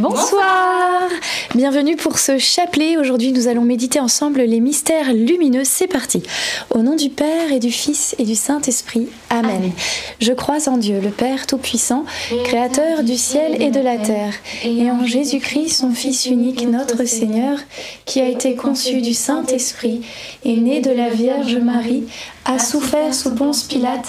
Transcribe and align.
Bonsoir 0.00 1.08
Bienvenue 1.54 1.96
pour 1.96 2.18
ce 2.18 2.36
chapelet. 2.36 2.98
Aujourd'hui, 2.98 3.32
nous 3.32 3.48
allons 3.48 3.62
méditer 3.62 3.98
ensemble 3.98 4.42
les 4.42 4.60
mystères 4.60 5.14
lumineux. 5.14 5.64
C'est 5.64 5.86
parti. 5.86 6.22
Au 6.70 6.80
nom 6.80 6.96
du 6.96 7.08
Père 7.08 7.50
et 7.50 7.60
du 7.60 7.70
Fils 7.70 8.14
et 8.18 8.24
du 8.24 8.34
Saint-Esprit. 8.34 9.08
Amen. 9.30 9.72
Je 10.20 10.32
crois 10.32 10.68
en 10.68 10.76
Dieu, 10.76 11.00
le 11.00 11.08
Père 11.08 11.46
Tout-Puissant, 11.46 12.04
Créateur 12.44 13.04
du 13.04 13.16
ciel 13.16 13.62
et 13.62 13.70
de 13.70 13.80
la 13.80 13.96
terre, 13.96 14.34
et 14.64 14.90
en 14.90 15.06
Jésus-Christ, 15.06 15.70
son 15.70 15.92
Fils 15.92 16.26
unique, 16.26 16.68
notre 16.68 17.04
Seigneur, 17.06 17.58
qui 18.04 18.20
a 18.20 18.28
été 18.28 18.54
conçu 18.54 19.00
du 19.00 19.14
Saint-Esprit, 19.14 20.02
est 20.44 20.56
né 20.56 20.80
de 20.80 20.90
la 20.90 21.08
Vierge 21.08 21.56
Marie, 21.56 22.04
a 22.44 22.58
souffert 22.58 23.14
sous 23.14 23.34
Ponce 23.34 23.62
Pilate, 23.62 24.08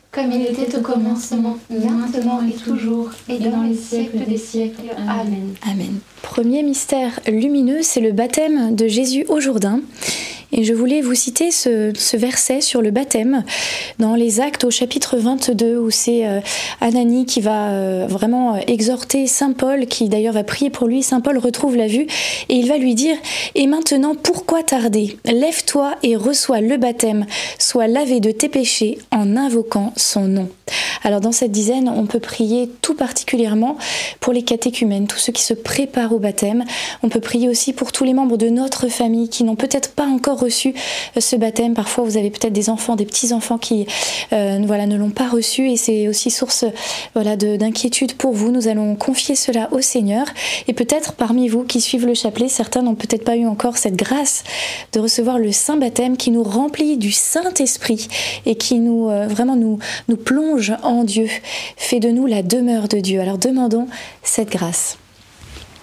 comme 0.11 0.31
il 0.31 0.41
était 0.41 0.75
au 0.77 0.81
commencement, 0.81 1.57
maintenant 1.69 2.41
et 2.45 2.51
toujours, 2.51 3.11
et 3.29 3.39
dans 3.39 3.63
les 3.63 3.75
siècles 3.75 4.25
des 4.27 4.37
siècles. 4.37 4.91
Amen. 4.97 5.53
Amen. 5.63 5.99
Premier 6.21 6.63
mystère 6.63 7.19
lumineux, 7.27 7.81
c'est 7.81 8.01
le 8.01 8.11
baptême 8.11 8.75
de 8.75 8.87
Jésus 8.87 9.25
au 9.29 9.39
Jourdain. 9.39 9.79
Et 10.51 10.63
je 10.63 10.73
voulais 10.73 11.01
vous 11.01 11.15
citer 11.15 11.51
ce, 11.51 12.17
verset 12.17 12.61
sur 12.61 12.81
le 12.81 12.91
baptême 12.91 13.43
dans 13.99 14.15
les 14.15 14.41
actes 14.41 14.65
au 14.65 14.71
chapitre 14.71 15.17
22 15.17 15.77
où 15.77 15.89
c'est 15.89 16.27
euh, 16.27 16.41
Anani 16.81 17.25
qui 17.25 17.39
va 17.39 17.69
euh, 17.69 18.05
vraiment 18.07 18.57
exhorter 18.57 19.27
Saint 19.27 19.53
Paul, 19.53 19.85
qui 19.87 20.09
d'ailleurs 20.09 20.33
va 20.33 20.43
prier 20.43 20.69
pour 20.69 20.87
lui. 20.87 21.03
Saint 21.03 21.21
Paul 21.21 21.37
retrouve 21.37 21.77
la 21.77 21.87
vue 21.87 22.05
et 22.49 22.55
il 22.55 22.67
va 22.67 22.77
lui 22.77 22.95
dire 22.95 23.15
Et 23.55 23.65
maintenant, 23.65 24.13
pourquoi 24.15 24.61
tarder? 24.63 25.17
Lève-toi 25.25 25.95
et 26.03 26.15
reçois 26.15 26.59
le 26.59 26.77
baptême, 26.77 27.25
sois 27.57 27.87
lavé 27.87 28.19
de 28.19 28.31
tes 28.31 28.49
péchés 28.49 28.99
en 29.11 29.37
invoquant 29.37 29.93
son 29.95 30.27
nom. 30.27 30.49
Alors 31.03 31.21
dans 31.21 31.31
cette 31.31 31.51
dizaine, 31.51 31.89
on 31.89 32.05
peut 32.05 32.19
prier 32.19 32.69
tout 32.81 32.93
particulièrement 32.93 33.77
pour 34.19 34.33
les 34.33 34.43
catéchumènes, 34.43 35.07
tous 35.07 35.17
ceux 35.17 35.31
qui 35.31 35.43
se 35.43 35.53
préparent 35.53 36.13
au 36.13 36.19
baptême. 36.19 36.63
On 37.03 37.09
peut 37.09 37.19
prier 37.19 37.49
aussi 37.49 37.73
pour 37.73 37.91
tous 37.91 38.03
les 38.03 38.13
membres 38.13 38.37
de 38.37 38.49
notre 38.49 38.87
famille 38.87 39.29
qui 39.29 39.43
n'ont 39.43 39.55
peut-être 39.55 39.91
pas 39.91 40.05
encore 40.05 40.40
reçu 40.41 40.73
euh, 41.15 41.21
ce 41.21 41.35
baptême. 41.35 41.73
Parfois, 41.73 42.03
vous 42.03 42.17
avez 42.17 42.29
peut-être 42.29 42.53
des 42.53 42.69
enfants, 42.69 42.95
des 42.95 43.05
petits-enfants 43.05 43.57
qui 43.57 43.87
euh, 44.33 44.59
voilà, 44.65 44.85
ne 44.85 44.97
l'ont 44.97 45.09
pas 45.09 45.29
reçu 45.29 45.69
et 45.69 45.77
c'est 45.77 46.07
aussi 46.07 46.29
source 46.29 46.65
voilà, 47.13 47.35
d'inquiétude 47.35 48.13
pour 48.15 48.33
vous. 48.33 48.51
Nous 48.51 48.67
allons 48.67 48.95
confier 48.95 49.35
cela 49.35 49.69
au 49.71 49.81
Seigneur. 49.81 50.25
Et 50.67 50.73
peut-être 50.73 51.13
parmi 51.13 51.47
vous 51.47 51.63
qui 51.63 51.81
suivent 51.81 52.05
le 52.05 52.13
chapelet, 52.13 52.47
certains 52.47 52.81
n'ont 52.81 52.95
peut-être 52.95 53.23
pas 53.23 53.37
eu 53.37 53.45
encore 53.45 53.77
cette 53.77 53.95
grâce 53.95 54.43
de 54.93 54.99
recevoir 54.99 55.39
le 55.39 55.51
Saint 55.51 55.77
baptême 55.77 56.17
qui 56.17 56.31
nous 56.31 56.43
remplit 56.43 56.97
du 56.97 57.11
Saint-Esprit 57.11 58.07
et 58.45 58.55
qui 58.55 58.79
nous 58.79 59.09
euh, 59.09 59.27
vraiment 59.27 59.55
nous, 59.55 59.79
nous 60.07 60.17
plonge 60.17 60.73
en 60.83 61.03
Dieu, 61.03 61.27
fait 61.77 61.99
de 61.99 62.09
nous 62.09 62.25
la 62.25 62.43
demeure 62.43 62.87
de 62.87 62.97
Dieu. 62.97 63.21
Alors 63.21 63.37
demandons 63.37 63.87
cette 64.23 64.49
grâce. 64.49 64.97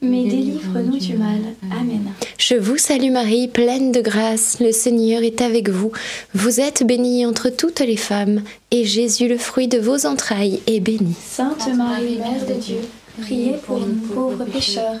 mais 0.00 0.24
délivre-nous 0.24 0.98
du 0.98 1.14
mal. 1.14 1.40
Amen. 1.70 2.12
Je 2.38 2.54
vous 2.54 2.78
salue 2.78 3.10
Marie, 3.10 3.48
pleine 3.48 3.92
de 3.92 4.00
grâce, 4.00 4.58
le 4.60 4.72
Seigneur 4.72 5.22
est 5.22 5.40
avec 5.40 5.68
vous. 5.68 5.92
Vous 6.34 6.60
êtes 6.60 6.86
bénie 6.86 7.26
entre 7.26 7.48
toutes 7.48 7.80
les 7.80 7.96
femmes, 7.96 8.42
et 8.70 8.84
Jésus, 8.84 9.28
le 9.28 9.38
fruit 9.38 9.68
de 9.68 9.78
vos 9.78 10.06
entrailles, 10.06 10.60
est 10.66 10.80
béni. 10.80 11.14
Sainte 11.20 11.74
Marie, 11.74 12.16
Mère 12.16 12.46
de 12.46 12.60
Dieu, 12.60 12.78
priez 13.20 13.54
pour 13.66 13.80
nous 13.80 14.06
pauvres 14.14 14.44
pécheurs 14.44 15.00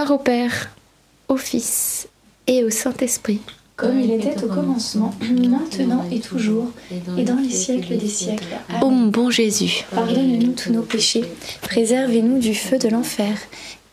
gloire 0.00 0.18
au 0.18 0.22
Père, 0.22 0.70
au 1.28 1.36
Fils 1.36 2.08
et 2.46 2.64
au 2.64 2.70
Saint-Esprit. 2.70 3.40
Comme 3.76 4.00
il 4.00 4.10
était 4.10 4.42
au 4.42 4.48
commencement, 4.48 5.14
maintenant 5.20 6.04
et 6.10 6.20
toujours, 6.20 6.68
et 7.18 7.24
dans 7.24 7.36
les 7.36 7.50
siècles 7.50 7.96
des 7.96 8.08
siècles. 8.08 8.44
Ô 8.82 8.90
mon 8.90 9.08
bon 9.08 9.30
Jésus, 9.30 9.84
Pardonne-nous 9.94 10.52
tous 10.52 10.72
nos 10.72 10.82
péchés, 10.82 11.24
préservez-nous 11.62 12.38
du 12.38 12.54
feu 12.54 12.78
de 12.78 12.88
l'enfer, 12.88 13.36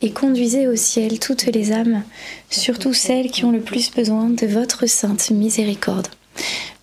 et 0.01 0.12
conduisez 0.12 0.68
au 0.68 0.75
ciel 0.75 1.19
toutes 1.19 1.45
les 1.45 1.71
âmes, 1.71 2.04
surtout 2.50 2.94
celles 2.94 3.31
qui 3.31 3.45
ont 3.45 3.51
le 3.51 3.62
plus 3.62 3.92
besoin 3.92 4.30
de 4.30 4.45
votre 4.45 4.88
sainte 4.88 5.31
miséricorde. 5.31 6.07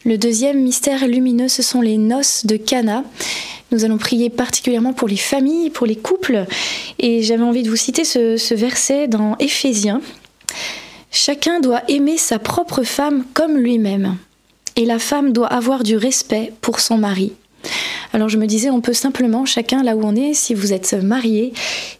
Le 0.04 0.18
deuxième 0.18 0.62
mystère 0.62 1.06
lumineux, 1.08 1.48
ce 1.48 1.62
sont 1.62 1.80
les 1.80 1.96
noces 1.96 2.44
de 2.44 2.56
Cana. 2.56 3.04
Nous 3.74 3.84
allons 3.84 3.98
prier 3.98 4.30
particulièrement 4.30 4.92
pour 4.92 5.08
les 5.08 5.16
familles, 5.16 5.68
pour 5.68 5.84
les 5.84 5.96
couples, 5.96 6.46
et 7.00 7.22
j'avais 7.22 7.42
envie 7.42 7.64
de 7.64 7.68
vous 7.68 7.74
citer 7.74 8.04
ce, 8.04 8.54
verset 8.54 9.08
dans 9.08 9.36
Éphésiens. 9.38 10.00
Chacun 11.10 11.58
doit 11.58 11.82
aimer 11.88 12.16
sa 12.16 12.38
propre 12.38 12.84
femme 12.84 13.24
comme 13.34 13.56
lui-même, 13.58 14.16
et 14.76 14.84
la 14.84 15.00
femme 15.00 15.32
doit 15.32 15.48
avoir 15.48 15.82
du 15.82 15.96
respect 15.96 16.52
pour 16.60 16.78
son 16.78 16.98
mari. 16.98 17.32
Alors 18.14 18.28
je 18.28 18.38
me 18.38 18.46
disais, 18.46 18.70
on 18.70 18.80
peut 18.80 18.92
simplement, 18.92 19.44
chacun 19.44 19.82
là 19.82 19.96
où 19.96 20.04
on 20.04 20.14
est, 20.14 20.34
si 20.34 20.54
vous 20.54 20.72
êtes 20.72 20.94
marié, 20.94 21.52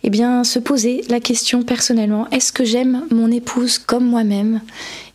eh 0.05 0.11
bien 0.11 0.45
se 0.45 0.61
poser 0.61 1.03
la 1.09 1.19
question 1.19 1.65
personnellement, 1.65 2.31
est-ce 2.31 2.53
que 2.53 2.65
j'aime 2.65 3.05
mon 3.11 3.33
épouse 3.33 3.79
comme 3.79 4.07
moi-même 4.07 4.61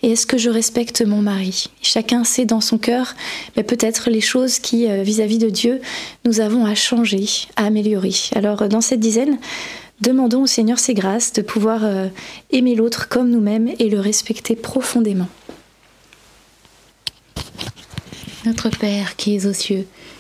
et 0.04 0.12
est-ce 0.12 0.28
que 0.28 0.38
je 0.38 0.50
respecte 0.50 1.02
mon 1.02 1.22
mari? 1.22 1.68
Chacun 1.82 2.26
sait 2.26 2.44
dans 2.44 2.60
son 2.60 2.78
cœur 2.78 3.16
mais 3.56 3.64
peut-être 3.64 4.10
les 4.10 4.20
choses 4.20 4.60
qui, 4.60 4.90
euh, 4.90 5.02
vis-à-vis 5.02 5.38
de 5.38 5.50
Dieu, 5.50 5.80
nous 6.26 6.42
avons 6.42 6.66
à 6.66 6.76
changer, 6.76 7.24
à 7.56 7.68
améliorer. 7.68 8.16
Alors 8.36 8.68
dans 8.68 8.82
cette 8.82 9.00
dizaine, 9.00 9.40
demandons 10.02 10.42
au 10.44 10.48
Seigneur 10.48 10.80
ses 10.80 10.96
grâces 10.96 11.32
de 11.32 11.42
pouvoir 11.42 11.86
euh, 11.86 12.10
aimer 12.52 12.76
l'autre 12.76 13.08
comme 13.08 13.30
nous-mêmes 13.30 13.70
et 13.80 13.90
le 13.90 14.02
respecter 14.02 14.58
profondément. 14.58 15.30
Notre 18.46 18.70
Père 18.70 19.16
qui 19.16 19.38
es 19.38 19.46
aux 19.46 19.54
cieux, 19.54 19.86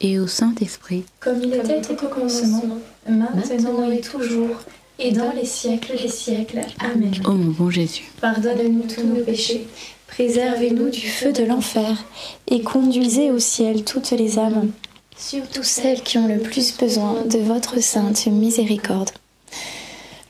et 0.00 0.18
au 0.18 0.26
Saint-Esprit. 0.26 1.04
Comme 1.20 1.42
il 1.42 1.54
était 1.54 1.80
au 1.92 2.08
commencement, 2.08 2.62
maintenant 3.08 3.90
et 3.90 4.00
toujours, 4.00 4.56
et 4.98 5.12
dans 5.12 5.32
les 5.32 5.44
siècles 5.44 5.96
des 6.00 6.08
siècles. 6.08 6.60
Amen. 6.78 7.12
Ô 7.24 7.32
mon 7.32 7.50
bon 7.52 7.70
Jésus, 7.70 8.10
Pardonne-nous 8.20 8.84
tous 8.94 9.02
nos 9.02 9.24
péchés, 9.24 9.66
préservez-nous 10.08 10.90
du 10.90 11.08
feu 11.08 11.32
de 11.32 11.44
l'enfer, 11.44 12.04
et 12.48 12.62
conduisez 12.62 13.30
au 13.30 13.38
ciel 13.38 13.84
toutes 13.84 14.10
les 14.10 14.38
âmes, 14.38 14.70
surtout 15.16 15.62
celles 15.62 16.02
qui 16.02 16.18
ont 16.18 16.28
le 16.28 16.38
plus 16.38 16.76
besoin 16.76 17.24
de 17.24 17.38
votre 17.38 17.82
sainte 17.82 18.26
miséricorde. 18.26 19.10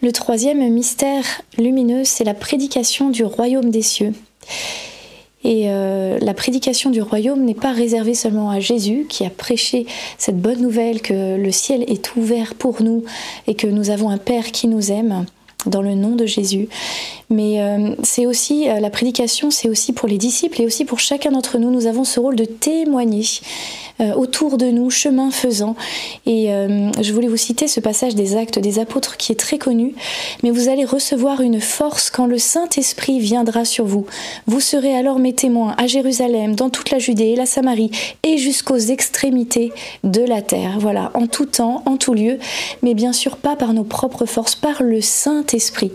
Le 0.03 0.13
troisième 0.13 0.67
mystère 0.73 1.43
lumineux, 1.59 2.05
c'est 2.05 2.25
la 2.25 2.33
prédication 2.33 3.11
du 3.11 3.23
royaume 3.23 3.71
des 3.71 3.83
cieux. 3.83 4.15
Et 5.43 5.65
euh, 5.69 6.19
la 6.21 6.35
prédication 6.35 6.91
du 6.91 7.01
royaume 7.01 7.45
n'est 7.45 7.55
pas 7.55 7.73
réservée 7.73 8.15
seulement 8.15 8.51
à 8.51 8.61
Jésus 8.61 9.07
qui 9.09 9.25
a 9.25 9.31
prêché 9.31 9.87
cette 10.19 10.39
bonne 10.39 10.61
nouvelle 10.61 11.01
que 11.01 11.37
le 11.37 11.51
ciel 11.51 11.83
est 11.89 12.15
ouvert 12.17 12.55
pour 12.55 12.83
nous 12.83 13.05
et 13.47 13.55
que 13.55 13.67
nous 13.67 13.91
avons 13.91 14.11
un 14.11 14.19
Père 14.19 14.53
qui 14.53 14.69
nous 14.69 14.93
aime 14.93 15.25
dans 15.67 15.83
le 15.83 15.95
nom 15.95 16.15
de 16.15 16.27
Jésus. 16.27 16.69
Mais 17.31 17.63
euh, 17.63 17.95
c'est 18.03 18.27
aussi, 18.27 18.69
euh, 18.69 18.81
la 18.81 18.91
prédication, 18.91 19.53
c'est 19.53 19.69
aussi 19.69 19.93
pour 19.93 20.09
les 20.09 20.19
disciples 20.19 20.61
et 20.61 20.67
aussi 20.67 20.85
pour 20.85 20.99
chacun 20.99 21.31
d'entre 21.31 21.59
nous. 21.59 21.71
Nous 21.71 21.87
avons 21.87 22.03
ce 22.03 22.19
rôle 22.19 22.35
de 22.35 22.45
témoigner 22.45 23.25
euh, 24.01 24.15
autour 24.15 24.59
de 24.59 24.67
nous, 24.67 24.91
chemin 24.91 25.31
faisant. 25.31 25.77
Et 26.27 26.49
je 26.51 27.13
voulais 27.13 27.29
vous 27.29 27.37
citer 27.37 27.69
ce 27.69 27.81
passage 27.81 28.15
des 28.15 28.37
actes 28.37 28.59
des 28.59 28.79
apôtres 28.79 29.17
qui 29.17 29.31
est 29.31 29.37
très 29.37 29.59
connu. 29.59 29.95
Mais 30.43 30.51
vous 30.51 30.69
allez 30.69 30.85
recevoir 30.85 31.41
une 31.41 31.61
force 31.61 32.11
quand 32.11 32.27
le 32.27 32.39
Saint-Esprit 32.39 33.21
viendra 33.21 33.65
sur 33.65 33.85
vous. 33.85 34.07
Vous 34.47 34.61
serez 34.61 34.95
alors 34.95 35.19
mes 35.19 35.33
témoins 35.33 35.75
à 35.79 35.87
Jérusalem, 35.87 36.57
dans 36.57 36.71
toute 36.71 36.91
la 36.91 36.99
Judée 36.99 37.27
et 37.27 37.37
la 37.37 37.47
Samarie 37.47 37.91
et 38.23 38.39
jusqu'aux 38.39 38.79
extrémités 38.79 39.73
de 40.03 40.23
la 40.23 40.43
terre. 40.43 40.79
Voilà, 40.79 41.11
en 41.15 41.27
tout 41.27 41.47
temps, 41.47 41.83
en 41.87 41.97
tout 41.97 42.15
lieu, 42.15 42.39
mais 42.83 42.95
bien 42.95 43.13
sûr 43.13 43.37
pas 43.37 43.55
par 43.55 43.73
nos 43.73 43.85
propres 43.85 44.27
forces, 44.27 44.57
par 44.57 44.83
le 44.83 45.01
Saint-Esprit. 45.01 45.93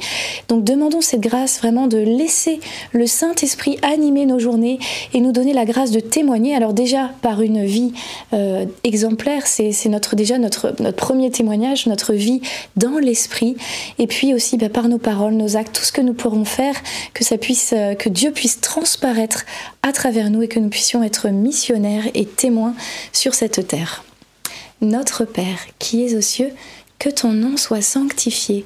Donc 0.48 0.63
demandons 0.63 1.01
cette 1.01 1.25
grâce 1.25 1.60
vraiment 1.60 1.88
de 1.88 1.98
laisser 1.98 2.60
le 2.91 3.08
Saint-Esprit 3.08 3.79
animer 3.82 4.27
nos 4.27 4.38
journées 4.38 4.77
et 5.13 5.20
nous 5.20 5.32
donner 5.32 5.53
la 5.53 5.65
grâce 5.65 5.89
de 5.89 6.00
témoigner. 6.00 6.55
Alors 6.55 6.74
déjà 6.74 7.10
par 7.22 7.41
une 7.41 7.65
vie 7.65 7.94
euh, 8.34 8.65
exemplaire, 8.84 9.48
c'est 9.48 9.74
notre 9.89 10.15
déjà 10.15 10.38
notre, 10.38 10.75
notre 10.79 10.96
premier 10.96 11.32
témoignage, 11.32 11.88
notre 11.88 12.13
vie 12.13 12.41
dans 12.75 13.00
l'Esprit, 13.00 13.55
et 13.98 14.05
puis 14.05 14.34
aussi 14.34 14.58
bah, 14.58 14.70
par 14.70 14.88
nos 14.88 15.00
paroles, 15.00 15.34
nos 15.34 15.58
actes, 15.58 15.75
tout 15.75 15.84
ce 15.84 15.91
que 15.91 16.01
nous 16.01 16.13
pourrons 16.13 16.46
faire, 16.46 16.75
que 17.13 17.24
ça 17.24 17.38
puisse, 17.38 17.74
euh, 17.75 17.96
que 17.96 18.10
Dieu 18.10 18.32
puisse 18.32 18.62
transparaître 18.62 19.46
à 19.82 19.91
travers 19.91 20.29
nous 20.29 20.44
et 20.44 20.48
que 20.48 20.60
nous 20.60 20.70
puissions 20.70 21.01
être 21.01 21.29
missionnaires 21.29 22.05
et 22.13 22.25
témoins 22.25 22.75
sur 23.13 23.34
cette 23.34 23.67
terre. 23.67 24.03
Notre 24.82 25.25
Père 25.25 25.60
qui 25.79 26.05
es 26.05 26.15
aux 26.15 26.22
cieux, 26.22 26.51
que 27.00 27.10
ton 27.10 27.32
nom 27.32 27.58
soit 27.58 27.82
sanctifié, 27.82 28.65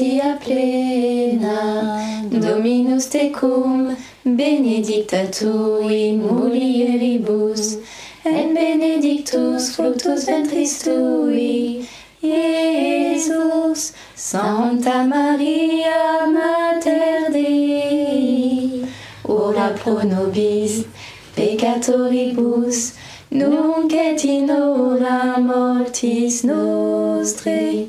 gratia 0.00 0.38
plena, 0.40 2.00
Dominus 2.30 3.06
tecum, 3.08 3.94
benedicta 4.24 5.26
tu 5.30 5.80
in 5.88 6.22
mulieribus, 6.22 7.76
et 8.24 8.54
benedictus 8.54 9.76
fructus 9.76 10.24
ventris 10.24 10.82
tui, 10.82 11.86
Iesus. 12.22 13.92
Santa 14.14 15.04
Maria, 15.04 16.26
Mater 16.26 17.30
Dei, 17.32 18.86
ora 19.24 19.74
pro 19.78 20.02
nobis 20.02 20.84
peccatoribus, 21.34 22.94
nunc 23.30 23.92
et 23.92 24.24
in 24.24 24.48
hora 24.50 25.38
mortis 25.38 26.42
nostrae. 26.44 27.88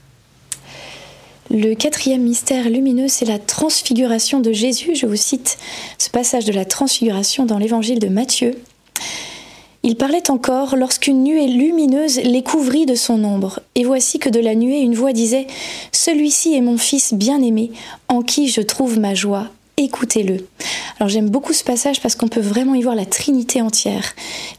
Le 1.53 1.73
quatrième 1.75 2.21
mystère 2.21 2.69
lumineux, 2.69 3.09
c'est 3.09 3.25
la 3.25 3.37
transfiguration 3.37 4.39
de 4.39 4.53
Jésus. 4.53 4.95
Je 4.95 5.05
vous 5.05 5.17
cite 5.17 5.57
ce 5.97 6.09
passage 6.09 6.45
de 6.45 6.53
la 6.53 6.63
transfiguration 6.63 7.45
dans 7.45 7.57
l'évangile 7.57 7.99
de 7.99 8.07
Matthieu. 8.07 8.55
Il 9.83 9.97
parlait 9.97 10.31
encore 10.31 10.77
lorsqu'une 10.77 11.23
nuée 11.23 11.47
lumineuse 11.47 12.21
les 12.21 12.41
couvrit 12.41 12.85
de 12.85 12.95
son 12.95 13.25
ombre. 13.25 13.59
Et 13.75 13.83
voici 13.83 14.17
que 14.17 14.29
de 14.29 14.39
la 14.39 14.55
nuée 14.55 14.79
une 14.79 14.95
voix 14.95 15.11
disait 15.11 15.45
Celui-ci 15.91 16.55
est 16.55 16.61
mon 16.61 16.77
fils 16.77 17.13
bien-aimé, 17.13 17.71
en 18.07 18.21
qui 18.21 18.47
je 18.47 18.61
trouve 18.61 18.97
ma 18.97 19.13
joie. 19.13 19.49
Écoutez-le. 19.77 20.45
Alors 20.99 21.09
j'aime 21.09 21.29
beaucoup 21.29 21.53
ce 21.53 21.63
passage 21.63 22.01
parce 22.01 22.15
qu'on 22.15 22.27
peut 22.27 22.41
vraiment 22.41 22.75
y 22.75 22.83
voir 22.83 22.93
la 22.93 23.05
Trinité 23.05 23.61
entière. 23.61 24.13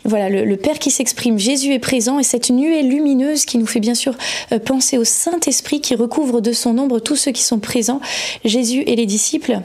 Voilà, 0.04 0.28
le, 0.28 0.56
Père 0.56 0.78
qui 0.78 0.90
s'exprime, 0.90 1.38
Jésus 1.38 1.72
est 1.72 1.78
présent 1.78 2.18
et 2.18 2.24
cette 2.24 2.50
nuée 2.50 2.82
lumineuse 2.82 3.44
qui 3.44 3.58
nous 3.58 3.66
fait 3.66 3.78
bien 3.78 3.94
sûr 3.94 4.14
euh, 4.50 4.58
penser 4.58 4.98
au 4.98 5.04
Saint-Esprit 5.04 5.80
qui 5.80 5.94
recouvre 5.94 6.40
de 6.40 6.52
son 6.52 6.76
ombre 6.78 6.98
tous 6.98 7.14
ceux 7.14 7.30
qui 7.30 7.42
sont 7.42 7.60
présents, 7.60 8.00
Jésus 8.44 8.82
et 8.86 8.96
les 8.96 9.06
disciples. 9.06 9.60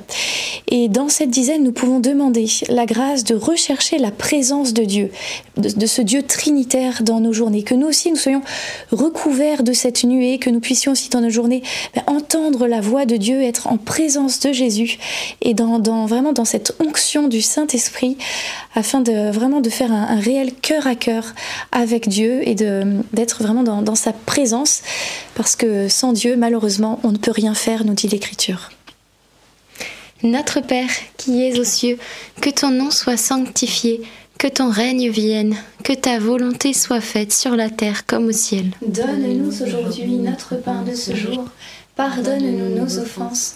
Et 0.67 0.89
dans 0.89 1.09
cette 1.09 1.31
dizaine, 1.31 1.63
nous 1.63 1.71
pouvons 1.71 1.99
demander 1.99 2.45
la 2.67 2.85
grâce 2.85 3.23
de 3.23 3.33
rechercher 3.33 3.97
la 3.97 4.11
présence 4.11 4.73
de 4.73 4.83
Dieu, 4.83 5.11
de, 5.55 5.69
de 5.69 5.85
ce 5.85 6.01
Dieu 6.01 6.21
trinitaire 6.21 7.01
dans 7.01 7.19
nos 7.19 7.33
journées, 7.33 7.63
que 7.63 7.73
nous 7.73 7.87
aussi 7.87 8.11
nous 8.11 8.17
soyons 8.17 8.41
recouverts 8.91 9.63
de 9.63 9.73
cette 9.73 10.03
nuée, 10.03 10.37
que 10.37 10.49
nous 10.49 10.59
puissions 10.59 10.91
aussi 10.91 11.09
dans 11.09 11.21
nos 11.21 11.29
journées 11.29 11.63
ben, 11.95 12.03
entendre 12.05 12.67
la 12.67 12.81
voix 12.81 13.05
de 13.05 13.15
Dieu, 13.15 13.41
être 13.41 13.67
en 13.67 13.77
présence 13.77 14.39
de 14.41 14.51
Jésus 14.51 14.99
et 15.41 15.53
dans, 15.53 15.79
dans 15.79 16.05
vraiment 16.05 16.33
dans 16.33 16.45
cette 16.45 16.75
onction 16.79 17.27
du 17.27 17.41
Saint-Esprit 17.41 18.17
afin 18.75 19.01
de 19.01 19.31
vraiment 19.31 19.61
de 19.61 19.69
faire 19.69 19.91
un, 19.91 20.03
un 20.03 20.19
réel 20.19 20.53
cœur 20.53 20.87
à 20.87 20.95
cœur 20.95 21.33
avec 21.71 22.07
Dieu 22.07 22.47
et 22.47 22.55
de 22.55 22.83
d'être 23.13 23.43
vraiment 23.43 23.63
dans, 23.63 23.81
dans 23.81 23.95
sa 23.95 24.13
présence 24.13 24.81
parce 25.35 25.55
que 25.55 25.87
sans 25.87 26.13
Dieu 26.13 26.35
malheureusement 26.35 26.99
on 27.03 27.11
ne 27.11 27.17
peut 27.17 27.31
rien 27.31 27.53
faire 27.53 27.85
nous 27.85 27.93
dit 27.93 28.07
l'Écriture. 28.07 28.69
Notre 30.23 30.61
Père 30.61 30.89
qui 31.17 31.43
es 31.43 31.59
aux 31.59 31.63
cieux, 31.63 31.97
que 32.41 32.49
ton 32.49 32.71
nom 32.71 32.89
soit 32.89 33.17
sanctifié, 33.17 34.01
que 34.39 34.47
ton 34.47 34.69
règne 34.69 35.09
vienne, 35.09 35.55
que 35.83 35.93
ta 35.93 36.17
volonté 36.19 36.73
soit 36.73 37.01
faite 37.01 37.31
sur 37.31 37.55
la 37.55 37.69
terre 37.69 38.05
comme 38.05 38.27
au 38.27 38.31
ciel. 38.31 38.71
Donne-nous 38.85 39.61
aujourd'hui 39.61 40.17
notre 40.17 40.55
pain 40.55 40.81
de 40.83 40.95
ce 40.95 41.15
jour. 41.15 41.45
Pardonne-nous 41.95 42.75
nos 42.75 42.99
offenses, 42.99 43.55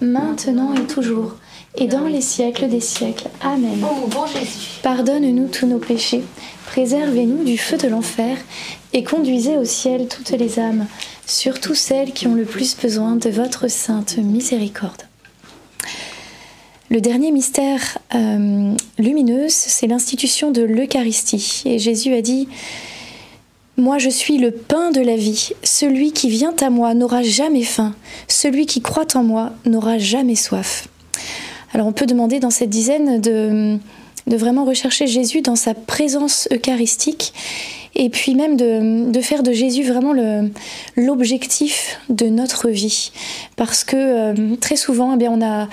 Maintenant 0.00 0.74
et 0.74 0.86
toujours, 0.86 1.36
et 1.76 1.86
dans 1.86 2.06
les 2.06 2.20
siècles 2.20 2.68
des 2.68 2.80
siècles. 2.80 3.28
Amen. 3.40 3.82
Oh, 3.82 4.06
bon 4.08 4.26
Jésus. 4.26 4.80
Pardonne-nous 4.82 5.48
tous 5.48 5.66
nos 5.66 5.78
péchés, 5.78 6.22
préservez-nous 6.66 7.44
du 7.44 7.58
feu 7.58 7.76
de 7.76 7.88
l'enfer, 7.88 8.36
et 8.92 9.02
conduisez 9.02 9.56
au 9.56 9.64
ciel 9.64 10.08
toutes 10.08 10.30
les 10.30 10.58
âmes, 10.58 10.86
surtout 11.26 11.74
celles 11.74 12.12
qui 12.12 12.26
ont 12.26 12.34
le 12.34 12.44
plus 12.44 12.76
besoin 12.76 13.16
de 13.16 13.30
votre 13.30 13.68
sainte 13.68 14.18
miséricorde. 14.18 15.02
Le 16.90 17.00
dernier 17.00 17.32
mystère 17.32 17.98
euh, 18.14 18.72
lumineux, 18.98 19.46
c'est 19.48 19.86
l'institution 19.86 20.50
de 20.50 20.62
l'Eucharistie. 20.62 21.62
Et 21.64 21.78
Jésus 21.78 22.14
a 22.14 22.20
dit 22.20 22.46
moi 23.76 23.98
je 23.98 24.08
suis 24.08 24.38
le 24.38 24.50
pain 24.50 24.90
de 24.90 25.00
la 25.00 25.16
vie. 25.16 25.50
Celui 25.62 26.12
qui 26.12 26.28
vient 26.28 26.54
à 26.60 26.70
moi 26.70 26.94
n'aura 26.94 27.22
jamais 27.22 27.62
faim. 27.62 27.94
Celui 28.28 28.66
qui 28.66 28.80
croit 28.80 29.06
en 29.14 29.22
moi 29.22 29.52
n'aura 29.66 29.98
jamais 29.98 30.36
soif. 30.36 30.88
Alors 31.72 31.86
on 31.86 31.92
peut 31.92 32.06
demander 32.06 32.38
dans 32.38 32.50
cette 32.50 32.70
dizaine 32.70 33.20
de, 33.20 33.78
vraiment 34.26 34.64
rechercher 34.64 35.06
Jésus 35.06 35.40
dans 35.40 35.56
sa 35.56 35.74
présence 35.74 36.48
eucharistique 36.52 37.34
et 37.96 38.10
puis 38.10 38.34
même 38.34 38.56
de, 38.56 39.20
faire 39.20 39.42
de 39.42 39.52
Jésus 39.52 39.82
vraiment 39.82 40.14
l'objectif 40.96 42.00
de 42.08 42.26
notre 42.26 42.68
vie. 42.68 43.12
Parce 43.56 43.84
que 43.84 43.96
euh, 43.96 44.56
très 44.60 44.76
souvent, 44.76 45.14
eh 45.14 45.16
bien, 45.16 45.30
on, 45.30 45.42
a, 45.44 45.68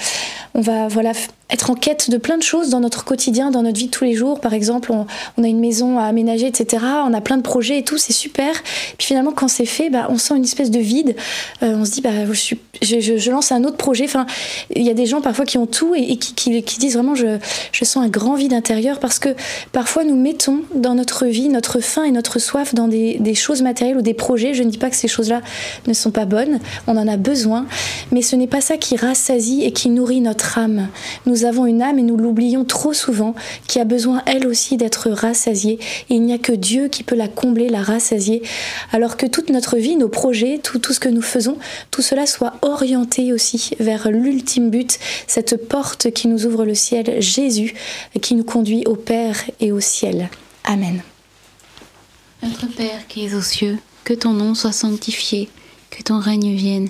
on 0.53 0.61
va 0.61 0.87
voilà, 0.87 1.13
être 1.51 1.69
en 1.69 1.75
quête 1.75 2.09
de 2.09 2.17
plein 2.17 2.37
de 2.37 2.43
choses 2.43 2.69
dans 2.69 2.79
notre 2.79 3.03
quotidien, 3.03 3.51
dans 3.51 3.63
notre 3.63 3.77
vie 3.77 3.87
de 3.87 3.91
tous 3.91 4.05
les 4.05 4.13
jours. 4.13 4.39
Par 4.39 4.53
exemple, 4.53 4.91
on, 4.91 5.43
a 5.43 5.47
une 5.47 5.59
maison 5.59 5.99
à 5.99 6.03
aménager, 6.03 6.47
etc. 6.47 6.83
On 7.05 7.13
a 7.13 7.21
plein 7.21 7.37
de 7.37 7.41
projets 7.41 7.79
et 7.79 7.83
tout, 7.83 7.97
c'est 7.97 8.13
super. 8.13 8.51
Puis 8.97 9.07
finalement, 9.07 9.31
quand 9.31 9.47
c'est 9.47 9.65
fait, 9.65 9.89
bah, 9.89 10.07
on 10.09 10.17
sent 10.17 10.35
une 10.37 10.43
espèce 10.43 10.71
de 10.71 10.79
vide. 10.79 11.15
Euh, 11.61 11.75
on 11.75 11.85
se 11.85 11.91
dit, 11.91 12.01
bah, 12.01 12.09
je, 12.81 13.29
lance 13.29 13.51
un 13.51 13.63
autre 13.63 13.77
projet. 13.77 14.05
Enfin, 14.05 14.25
il 14.73 14.83
y 14.83 14.89
a 14.89 14.93
des 14.93 15.05
gens 15.05 15.21
parfois 15.21 15.45
qui 15.45 15.57
ont 15.57 15.67
tout 15.67 15.93
et, 15.95 16.17
qui, 16.17 16.33
qui, 16.63 16.79
disent 16.79 16.93
vraiment, 16.93 17.15
je, 17.15 17.37
sens 17.83 17.97
un 17.97 18.09
grand 18.09 18.35
vide 18.35 18.53
intérieur 18.53 18.99
parce 18.99 19.19
que 19.19 19.29
parfois 19.71 20.03
nous 20.03 20.15
mettons 20.15 20.61
dans 20.75 20.93
notre 20.93 21.25
vie 21.25 21.49
notre 21.49 21.79
faim 21.79 22.03
et 22.03 22.11
notre 22.11 22.37
soif 22.39 22.75
dans 22.75 22.87
des, 22.87 23.17
des 23.19 23.33
choses 23.33 23.61
matérielles 23.61 23.97
ou 23.97 24.01
des 24.01 24.13
projets. 24.13 24.53
Je 24.53 24.63
ne 24.63 24.69
dis 24.69 24.77
pas 24.77 24.89
que 24.89 24.95
ces 24.95 25.07
choses-là 25.07 25.41
ne 25.87 25.93
sont 25.93 26.11
pas 26.11 26.25
bonnes. 26.25 26.59
On 26.87 26.95
en 26.95 27.07
a 27.07 27.17
besoin, 27.17 27.65
mais 28.11 28.21
ce 28.21 28.35
n'est 28.35 28.47
pas 28.47 28.61
ça 28.61 28.77
qui 28.77 28.95
rassasie 28.95 29.63
et 29.63 29.71
qui 29.71 29.89
nourrit 29.89 30.21
notre 30.21 30.57
âme. 30.57 30.87
Nous 31.25 31.40
nous 31.41 31.47
avons 31.47 31.65
une 31.65 31.81
âme 31.81 31.97
et 31.97 32.03
nous 32.03 32.17
l'oublions 32.17 32.65
trop 32.65 32.93
souvent, 32.93 33.33
qui 33.65 33.79
a 33.79 33.83
besoin 33.83 34.21
elle 34.27 34.45
aussi 34.45 34.77
d'être 34.77 35.09
rassasiée. 35.09 35.79
Et 36.09 36.15
il 36.15 36.21
n'y 36.21 36.33
a 36.33 36.37
que 36.37 36.51
Dieu 36.51 36.87
qui 36.87 37.03
peut 37.03 37.15
la 37.15 37.27
combler, 37.27 37.67
la 37.67 37.81
rassasier, 37.81 38.43
alors 38.91 39.17
que 39.17 39.25
toute 39.25 39.49
notre 39.49 39.77
vie, 39.77 39.95
nos 39.95 40.07
projets, 40.07 40.59
tout, 40.59 40.77
tout 40.77 40.93
ce 40.93 40.99
que 40.99 41.09
nous 41.09 41.23
faisons, 41.23 41.57
tout 41.89 42.03
cela 42.03 42.27
soit 42.27 42.53
orienté 42.61 43.33
aussi 43.33 43.71
vers 43.79 44.11
l'ultime 44.11 44.69
but, 44.69 44.99
cette 45.25 45.67
porte 45.67 46.11
qui 46.11 46.27
nous 46.27 46.45
ouvre 46.45 46.63
le 46.63 46.75
ciel, 46.75 47.19
Jésus, 47.19 47.73
qui 48.21 48.35
nous 48.35 48.43
conduit 48.43 48.83
au 48.85 48.95
Père 48.95 49.37
et 49.59 49.71
au 49.71 49.79
ciel. 49.79 50.29
Amen. 50.63 51.01
Notre 52.43 52.67
Père 52.67 53.07
qui 53.07 53.25
es 53.25 53.33
aux 53.33 53.41
cieux, 53.41 53.79
que 54.03 54.13
ton 54.13 54.33
nom 54.33 54.53
soit 54.53 54.71
sanctifié, 54.71 55.49
que 55.89 56.03
ton 56.03 56.19
règne 56.19 56.53
vienne 56.53 56.89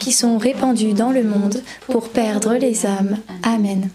qui 0.00 0.10
sont 0.10 0.38
répandus 0.38 0.94
dans 0.94 1.12
le 1.12 1.22
monde 1.22 1.62
pour 1.86 2.08
perdre 2.08 2.54
les 2.54 2.86
âmes. 2.86 3.18
Amen. 3.44 3.90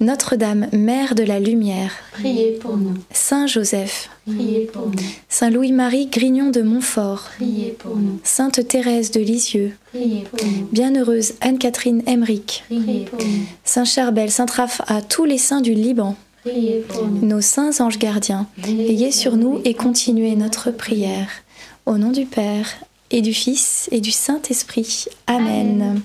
Notre-Dame, 0.00 0.68
Mère 0.72 1.14
de 1.14 1.22
la 1.22 1.38
Lumière, 1.38 1.92
Priez 2.12 2.52
pour 2.52 2.76
nous, 2.76 2.94
Saint 3.12 3.46
Joseph, 3.46 4.10
priez 4.26 4.66
pour 4.66 4.86
nous, 4.88 5.02
Saint 5.28 5.50
Louis-Marie 5.50 6.06
Grignon 6.06 6.50
de 6.50 6.62
Montfort, 6.62 7.30
priez 7.36 7.70
pour 7.78 7.96
nous, 7.96 8.18
Sainte 8.24 8.66
Thérèse 8.66 9.12
de 9.12 9.20
Lisieux, 9.20 9.72
priez 9.92 10.24
pour 10.24 10.44
nous, 10.44 10.68
Bienheureuse 10.72 11.34
Anne-Catherine 11.40 12.02
Emmerich, 12.06 12.64
priez 12.66 13.04
pour 13.04 13.20
nous, 13.20 13.46
Saint 13.64 13.84
Charbel, 13.84 14.32
Saint 14.32 14.46
Raph 14.46 14.80
à 14.88 15.00
tous 15.00 15.24
les 15.24 15.38
saints 15.38 15.60
du 15.60 15.74
Liban, 15.74 16.16
priez 16.44 16.84
pour 16.88 17.06
nous. 17.06 17.24
nos 17.24 17.40
saints 17.40 17.80
anges 17.80 17.98
gardiens, 17.98 18.48
veillez 18.58 19.12
sur 19.12 19.36
nous 19.36 19.60
et 19.64 19.74
continuez 19.74 20.34
notre 20.34 20.72
prière. 20.72 21.28
Au 21.86 21.98
nom 21.98 22.10
du 22.10 22.24
Père 22.24 22.66
et 23.10 23.22
du 23.22 23.34
Fils 23.34 23.88
et 23.92 24.00
du 24.00 24.10
Saint-Esprit. 24.10 25.06
Amen. 25.26 26.02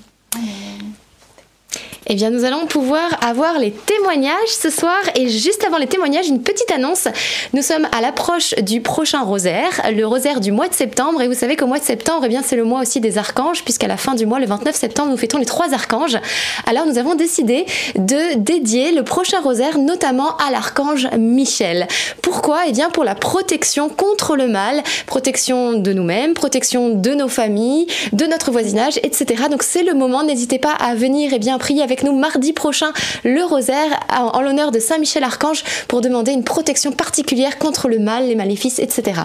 Eh 2.12 2.16
bien, 2.16 2.32
nous 2.32 2.44
allons 2.44 2.66
pouvoir 2.66 3.24
avoir 3.24 3.60
les 3.60 3.70
témoignages 3.70 4.34
ce 4.48 4.72
soir. 4.72 4.98
Et 5.14 5.30
juste 5.30 5.64
avant 5.64 5.78
les 5.78 5.86
témoignages, 5.86 6.28
une 6.28 6.42
petite 6.42 6.72
annonce. 6.72 7.08
Nous 7.54 7.62
sommes 7.62 7.88
à 7.96 8.02
l'approche 8.02 8.56
du 8.64 8.82
prochain 8.82 9.22
rosaire, 9.22 9.80
le 9.96 10.04
rosaire 10.08 10.40
du 10.40 10.52
mois 10.52 10.68
de 10.68 10.74
septembre. 10.74 11.22
Et 11.22 11.28
vous 11.28 11.36
savez 11.36 11.56
qu'au 11.56 11.68
mois 11.68 11.78
de 11.78 11.84
septembre, 11.84 12.24
eh 12.26 12.28
bien, 12.28 12.42
c'est 12.44 12.56
le 12.56 12.64
mois 12.64 12.82
aussi 12.82 13.00
des 13.00 13.20
archanges, 13.20 13.64
puisqu'à 13.64 13.86
la 13.86 13.96
fin 13.96 14.16
du 14.16 14.26
mois, 14.26 14.40
le 14.40 14.48
29 14.48 14.76
septembre, 14.76 15.12
nous 15.12 15.18
fêtons 15.18 15.38
les 15.38 15.46
trois 15.46 15.72
archanges. 15.72 16.18
Alors, 16.66 16.88
nous 16.88 16.98
avons 16.98 17.14
décidé 17.14 17.68
de 17.94 18.40
dédier 18.40 18.92
le 18.92 19.04
prochain 19.04 19.40
rosaire 19.40 19.78
notamment 19.78 20.36
à 20.38 20.50
l'archange 20.50 21.08
Michel. 21.16 21.88
Pourquoi? 22.24 22.62
Eh 22.68 22.72
bien, 22.72 22.90
pour 22.90 23.04
la 23.04 23.14
protection 23.14 23.88
contre 23.88 24.36
le 24.36 24.48
mal, 24.48 24.82
protection 25.06 25.74
de 25.74 25.94
nous-mêmes, 25.94 26.34
protection 26.34 26.90
de 26.90 27.12
nos 27.12 27.28
familles, 27.28 27.86
de 28.14 28.26
notre 28.26 28.50
voisinage, 28.50 28.98
etc. 29.04 29.44
Donc, 29.52 29.62
c'est 29.62 29.84
le 29.84 29.94
moment. 29.94 30.24
N'hésitez 30.24 30.58
pas 30.58 30.74
à 30.74 30.96
venir 30.96 31.34
eh 31.36 31.38
bien, 31.38 31.60
prier 31.60 31.84
avec 31.84 31.99
nous 32.04 32.18
mardi 32.18 32.54
prochain 32.54 32.92
le 33.24 33.44
rosaire 33.44 34.00
en, 34.10 34.42
l'honneur 34.42 34.72
de 34.72 34.80
Saint 34.80 34.98
Michel 34.98 35.24
Archange 35.24 35.64
pour 35.88 36.02
demander 36.02 36.32
une 36.32 36.44
protection 36.44 36.92
particulière 36.92 37.58
contre 37.58 37.88
le 37.88 38.00
mal, 38.00 38.28
les 38.28 38.36
maléfices, 38.36 38.80
etc. 38.80 39.22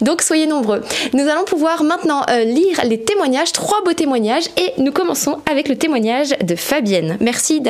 Donc 0.00 0.22
soyez 0.22 0.46
nombreux. 0.46 0.82
Nous 1.12 1.28
allons 1.28 1.44
pouvoir 1.44 1.82
maintenant 1.82 2.22
euh, 2.30 2.44
lire 2.44 2.80
les 2.84 3.00
témoignages, 3.00 3.52
trois 3.52 3.82
beaux 3.84 3.92
témoignages, 3.92 4.44
et 4.56 4.72
nous 4.78 4.92
commençons 4.92 5.40
avec 5.50 5.68
le 5.68 5.76
témoignage 5.76 6.34
de 6.42 6.56
Fabienne. 6.56 7.16
Merci 7.20 7.60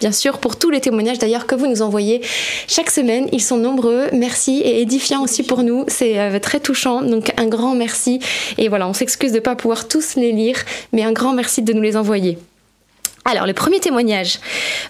bien 0.00 0.12
sûr 0.12 0.38
pour 0.38 0.56
tous 0.56 0.70
les 0.70 0.80
témoignages 0.80 1.18
d'ailleurs 1.18 1.46
que 1.46 1.54
vous 1.54 1.66
nous 1.66 1.82
envoyez 1.82 2.22
chaque 2.66 2.90
semaine. 2.90 3.28
Ils 3.32 3.42
sont 3.42 3.56
nombreux. 3.56 4.06
Merci 4.12 4.60
et 4.60 4.80
édifiants 4.80 5.22
aussi 5.22 5.42
pour 5.42 5.62
nous. 5.62 5.84
C'est 5.88 6.18
euh, 6.18 6.38
très 6.38 6.60
touchant. 6.60 7.02
Donc 7.02 7.32
un 7.36 7.46
grand 7.46 7.74
merci. 7.74 8.20
Et 8.58 8.68
voilà, 8.68 8.88
on 8.88 8.92
s'excuse 8.92 9.32
de 9.32 9.36
ne 9.36 9.40
pas 9.40 9.54
pouvoir 9.54 9.88
tous 9.88 10.16
les 10.16 10.32
lire, 10.32 10.56
mais 10.92 11.02
un 11.02 11.12
grand 11.12 11.32
merci 11.32 11.62
de 11.62 11.72
nous 11.72 11.82
les 11.82 11.96
envoyer. 11.96 12.38
Alors, 13.24 13.46
le 13.46 13.52
premier 13.52 13.80
témoignage. 13.80 14.38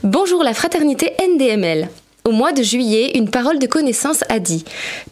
Bonjour 0.02 0.42
la 0.42 0.54
fraternité 0.54 1.12
NDML. 1.20 1.88
Au 2.24 2.30
mois 2.30 2.52
de 2.52 2.62
juillet, 2.62 3.16
une 3.16 3.30
parole 3.30 3.58
de 3.58 3.66
connaissance 3.66 4.24
a 4.28 4.38
dit 4.38 4.64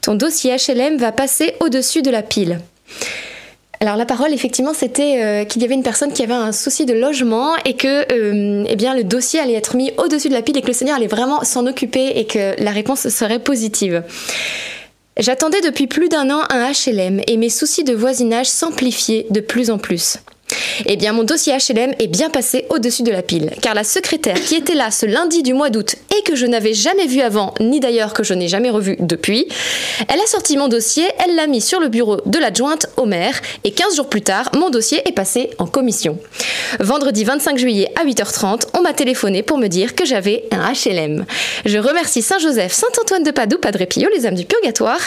Ton 0.02 0.14
dossier 0.14 0.54
HLM 0.54 0.98
va 0.98 1.10
passer 1.10 1.54
au-dessus 1.60 2.02
de 2.02 2.10
la 2.10 2.22
pile. 2.22 2.60
Alors 3.80 3.96
la 3.96 4.06
parole, 4.06 4.32
effectivement, 4.32 4.74
c'était 4.74 5.22
euh, 5.22 5.44
qu'il 5.44 5.62
y 5.62 5.64
avait 5.64 5.74
une 5.74 5.82
personne 5.82 6.12
qui 6.12 6.22
avait 6.22 6.32
un 6.34 6.52
souci 6.52 6.84
de 6.84 6.94
logement 6.94 7.54
et 7.64 7.74
que 7.74 8.12
euh, 8.12 8.64
eh 8.68 8.76
bien, 8.76 8.94
le 8.94 9.04
dossier 9.04 9.40
allait 9.40 9.54
être 9.54 9.76
mis 9.76 9.92
au-dessus 9.98 10.28
de 10.28 10.34
la 10.34 10.42
pile 10.42 10.56
et 10.56 10.62
que 10.62 10.66
le 10.66 10.72
Seigneur 10.72 10.96
allait 10.96 11.06
vraiment 11.06 11.44
s'en 11.44 11.66
occuper 11.66 12.18
et 12.18 12.26
que 12.26 12.60
la 12.62 12.70
réponse 12.70 13.08
serait 13.08 13.38
positive. 13.38 14.02
J'attendais 15.16 15.60
depuis 15.60 15.86
plus 15.86 16.08
d'un 16.08 16.30
an 16.30 16.42
un 16.50 16.70
HLM 16.70 17.20
et 17.26 17.36
mes 17.36 17.50
soucis 17.50 17.84
de 17.84 17.94
voisinage 17.94 18.46
s'amplifiaient 18.46 19.26
de 19.30 19.40
plus 19.40 19.70
en 19.70 19.78
plus. 19.78 20.18
Eh 20.86 20.96
bien, 20.96 21.12
mon 21.12 21.24
dossier 21.24 21.54
HLM 21.54 21.94
est 21.98 22.06
bien 22.06 22.30
passé 22.30 22.66
au-dessus 22.70 23.02
de 23.02 23.10
la 23.10 23.22
pile, 23.22 23.50
car 23.60 23.74
la 23.74 23.84
secrétaire 23.84 24.40
qui 24.40 24.54
était 24.54 24.74
là 24.74 24.90
ce 24.90 25.06
lundi 25.06 25.42
du 25.42 25.52
mois 25.52 25.70
d'août 25.70 25.96
et 26.16 26.22
que 26.22 26.36
je 26.36 26.46
n'avais 26.46 26.74
jamais 26.74 27.06
vu 27.06 27.20
avant, 27.20 27.54
ni 27.60 27.80
d'ailleurs 27.80 28.12
que 28.12 28.22
je 28.22 28.34
n'ai 28.34 28.48
jamais 28.48 28.70
revu 28.70 28.96
depuis, 29.00 29.48
elle 30.08 30.20
a 30.20 30.26
sorti 30.26 30.56
mon 30.56 30.68
dossier, 30.68 31.04
elle 31.24 31.34
l'a 31.34 31.46
mis 31.46 31.60
sur 31.60 31.80
le 31.80 31.88
bureau 31.88 32.18
de 32.24 32.38
l'adjointe 32.38 32.86
au 32.96 33.06
maire, 33.06 33.40
et 33.64 33.72
15 33.72 33.96
jours 33.96 34.08
plus 34.08 34.22
tard, 34.22 34.50
mon 34.54 34.70
dossier 34.70 35.02
est 35.06 35.12
passé 35.12 35.50
en 35.58 35.66
commission. 35.66 36.18
Vendredi 36.80 37.24
25 37.24 37.58
juillet 37.58 37.88
à 38.00 38.04
8h30, 38.04 38.62
on 38.74 38.82
m'a 38.82 38.92
téléphoné 38.92 39.42
pour 39.42 39.58
me 39.58 39.68
dire 39.68 39.94
que 39.94 40.04
j'avais 40.04 40.44
un 40.50 40.72
HLM. 40.72 41.24
Je 41.64 41.78
remercie 41.78 42.22
Saint-Joseph, 42.22 42.72
Saint-Antoine 42.72 43.22
de 43.22 43.30
Padoue, 43.30 43.58
Padre 43.58 43.84
Pio, 43.84 44.08
les 44.14 44.26
âmes 44.26 44.34
du 44.34 44.44
purgatoire, 44.44 45.00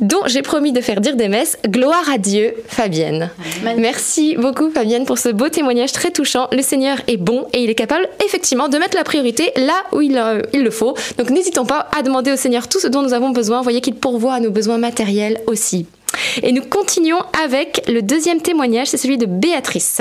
dont 0.00 0.22
j'ai 0.26 0.42
promis 0.42 0.72
de 0.72 0.80
faire 0.80 1.00
dire 1.00 1.16
des 1.16 1.28
messes. 1.28 1.58
Gloire 1.66 2.08
à 2.12 2.18
Dieu, 2.18 2.54
Fabienne. 2.66 3.30
Merci 3.76 4.36
beaucoup, 4.36 4.70
Fabienne, 4.70 4.87
pour 5.06 5.18
ce 5.18 5.28
beau 5.28 5.48
témoignage 5.48 5.92
très 5.92 6.10
touchant. 6.10 6.48
Le 6.52 6.62
Seigneur 6.62 6.98
est 7.06 7.16
bon 7.16 7.46
et 7.52 7.62
il 7.62 7.70
est 7.70 7.74
capable 7.74 8.08
effectivement 8.24 8.68
de 8.68 8.78
mettre 8.78 8.96
la 8.96 9.04
priorité 9.04 9.52
là 9.56 9.82
où 9.92 10.00
il, 10.00 10.16
euh, 10.16 10.40
il 10.52 10.62
le 10.62 10.70
faut. 10.70 10.94
Donc 11.18 11.30
n'hésitons 11.30 11.66
pas 11.66 11.88
à 11.96 12.02
demander 12.02 12.32
au 12.32 12.36
Seigneur 12.36 12.68
tout 12.68 12.80
ce 12.80 12.86
dont 12.86 13.02
nous 13.02 13.12
avons 13.12 13.30
besoin. 13.30 13.62
Voyez 13.62 13.80
qu'il 13.80 13.94
pourvoit 13.94 14.34
à 14.34 14.40
nos 14.40 14.50
besoins 14.50 14.78
matériels 14.78 15.40
aussi. 15.46 15.86
Et 16.42 16.52
nous 16.52 16.62
continuons 16.62 17.20
avec 17.42 17.82
le 17.88 18.02
deuxième 18.02 18.40
témoignage, 18.40 18.88
c'est 18.88 18.96
celui 18.96 19.18
de 19.18 19.26
Béatrice. 19.26 20.00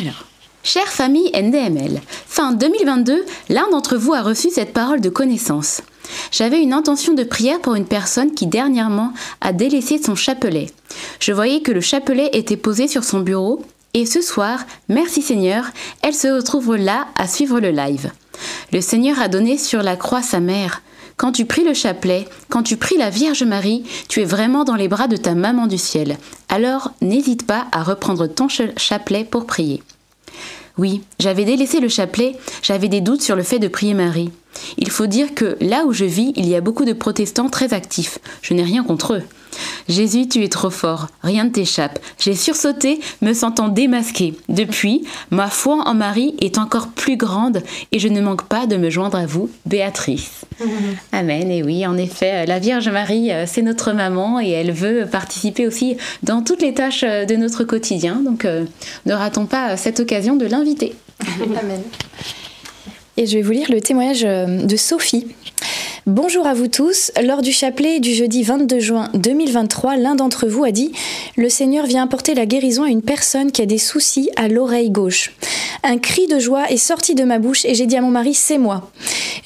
Alors, 0.00 0.24
chère 0.64 0.88
famille 0.88 1.30
NDML, 1.32 2.00
fin 2.26 2.52
2022, 2.52 3.24
l'un 3.48 3.70
d'entre 3.70 3.96
vous 3.96 4.12
a 4.12 4.22
reçu 4.22 4.50
cette 4.50 4.72
parole 4.72 5.00
de 5.00 5.08
connaissance. 5.08 5.82
J'avais 6.30 6.62
une 6.62 6.72
intention 6.72 7.14
de 7.14 7.24
prière 7.24 7.60
pour 7.60 7.74
une 7.74 7.86
personne 7.86 8.34
qui 8.34 8.46
dernièrement 8.46 9.12
a 9.40 9.52
délaissé 9.52 10.00
son 10.02 10.14
chapelet. 10.14 10.66
Je 11.20 11.32
voyais 11.32 11.60
que 11.60 11.72
le 11.72 11.80
chapelet 11.80 12.30
était 12.32 12.56
posé 12.56 12.88
sur 12.88 13.04
son 13.04 13.20
bureau 13.20 13.62
et 13.96 14.06
ce 14.06 14.20
soir, 14.20 14.58
merci 14.88 15.22
Seigneur, 15.22 15.66
elle 16.02 16.14
se 16.14 16.26
retrouve 16.26 16.74
là 16.74 17.06
à 17.16 17.28
suivre 17.28 17.60
le 17.60 17.70
live. 17.70 18.10
Le 18.72 18.80
Seigneur 18.80 19.20
a 19.20 19.28
donné 19.28 19.56
sur 19.56 19.84
la 19.84 19.96
croix 19.96 20.22
sa 20.22 20.40
mère. 20.40 20.82
Quand 21.16 21.30
tu 21.30 21.44
pries 21.44 21.62
le 21.62 21.74
chapelet, 21.74 22.26
quand 22.48 22.64
tu 22.64 22.76
pries 22.76 22.96
la 22.96 23.08
Vierge 23.08 23.44
Marie, 23.44 23.84
tu 24.08 24.20
es 24.20 24.24
vraiment 24.24 24.64
dans 24.64 24.74
les 24.74 24.88
bras 24.88 25.06
de 25.06 25.16
ta 25.16 25.36
maman 25.36 25.68
du 25.68 25.78
ciel. 25.78 26.18
Alors 26.48 26.90
n'hésite 27.00 27.46
pas 27.46 27.66
à 27.70 27.84
reprendre 27.84 28.26
ton 28.26 28.48
chapelet 28.48 29.22
pour 29.22 29.46
prier. 29.46 29.80
Oui, 30.76 31.02
j'avais 31.20 31.44
délaissé 31.44 31.78
le 31.78 31.88
chapelet, 31.88 32.34
j'avais 32.62 32.88
des 32.88 33.00
doutes 33.00 33.22
sur 33.22 33.36
le 33.36 33.44
fait 33.44 33.60
de 33.60 33.68
prier 33.68 33.94
Marie. 33.94 34.32
Il 34.78 34.90
faut 34.90 35.06
dire 35.06 35.34
que 35.34 35.56
là 35.60 35.84
où 35.86 35.92
je 35.92 36.04
vis, 36.04 36.32
il 36.36 36.48
y 36.48 36.54
a 36.54 36.60
beaucoup 36.60 36.84
de 36.84 36.92
protestants 36.92 37.48
très 37.48 37.74
actifs. 37.74 38.18
Je 38.42 38.54
n'ai 38.54 38.62
rien 38.62 38.84
contre 38.84 39.14
eux. 39.14 39.22
Jésus, 39.88 40.28
tu 40.28 40.42
es 40.42 40.48
trop 40.48 40.70
fort, 40.70 41.08
rien 41.22 41.44
ne 41.44 41.50
t'échappe. 41.50 41.98
J'ai 42.18 42.34
sursauté, 42.34 43.00
me 43.22 43.32
sentant 43.32 43.68
démasqué. 43.68 44.34
Depuis, 44.48 45.04
ma 45.30 45.48
foi 45.48 45.82
en 45.86 45.94
Marie 45.94 46.34
est 46.40 46.58
encore 46.58 46.88
plus 46.88 47.16
grande 47.16 47.62
et 47.92 47.98
je 47.98 48.08
ne 48.08 48.20
manque 48.20 48.44
pas 48.48 48.66
de 48.66 48.76
me 48.76 48.90
joindre 48.90 49.18
à 49.18 49.26
vous, 49.26 49.50
Béatrice. 49.66 50.42
Amen. 51.12 51.50
Et 51.50 51.62
oui, 51.62 51.86
en 51.86 51.96
effet, 51.96 52.46
la 52.46 52.58
Vierge 52.58 52.88
Marie, 52.88 53.32
euh, 53.32 53.44
c'est 53.46 53.62
notre 53.62 53.92
maman 53.92 54.40
et 54.40 54.50
elle 54.50 54.72
veut 54.72 55.06
participer 55.10 55.66
aussi 55.66 55.96
dans 56.22 56.42
toutes 56.42 56.62
les 56.62 56.74
tâches 56.74 57.04
euh, 57.04 57.24
de 57.24 57.36
notre 57.36 57.64
quotidien. 57.64 58.16
Donc, 58.16 58.44
euh, 58.44 58.64
ne 59.06 59.14
ratons 59.14 59.46
pas 59.46 59.76
cette 59.76 60.00
occasion 60.00 60.36
de 60.36 60.46
l'inviter. 60.46 60.94
Amen. 61.60 61.82
Et 63.16 63.26
je 63.26 63.36
vais 63.36 63.42
vous 63.42 63.52
lire 63.52 63.70
le 63.70 63.80
témoignage 63.80 64.22
de 64.22 64.76
Sophie. 64.76 65.26
Bonjour 66.06 66.46
à 66.46 66.52
vous 66.52 66.68
tous. 66.68 67.10
Lors 67.22 67.40
du 67.40 67.50
chapelet 67.50 67.98
du 67.98 68.12
jeudi 68.12 68.42
22 68.42 68.78
juin 68.78 69.08
2023, 69.14 69.96
l'un 69.96 70.14
d'entre 70.14 70.46
vous 70.46 70.62
a 70.62 70.70
dit 70.70 70.92
Le 71.38 71.48
Seigneur 71.48 71.86
vient 71.86 72.04
apporter 72.04 72.34
la 72.34 72.44
guérison 72.44 72.82
à 72.82 72.90
une 72.90 73.00
personne 73.00 73.50
qui 73.50 73.62
a 73.62 73.66
des 73.66 73.78
soucis 73.78 74.28
à 74.36 74.48
l'oreille 74.48 74.90
gauche. 74.90 75.32
Un 75.82 75.96
cri 75.96 76.26
de 76.26 76.38
joie 76.38 76.70
est 76.70 76.76
sorti 76.76 77.14
de 77.14 77.24
ma 77.24 77.38
bouche 77.38 77.64
et 77.64 77.74
j'ai 77.74 77.86
dit 77.86 77.96
à 77.96 78.02
mon 78.02 78.10
mari 78.10 78.34
C'est 78.34 78.58
moi. 78.58 78.90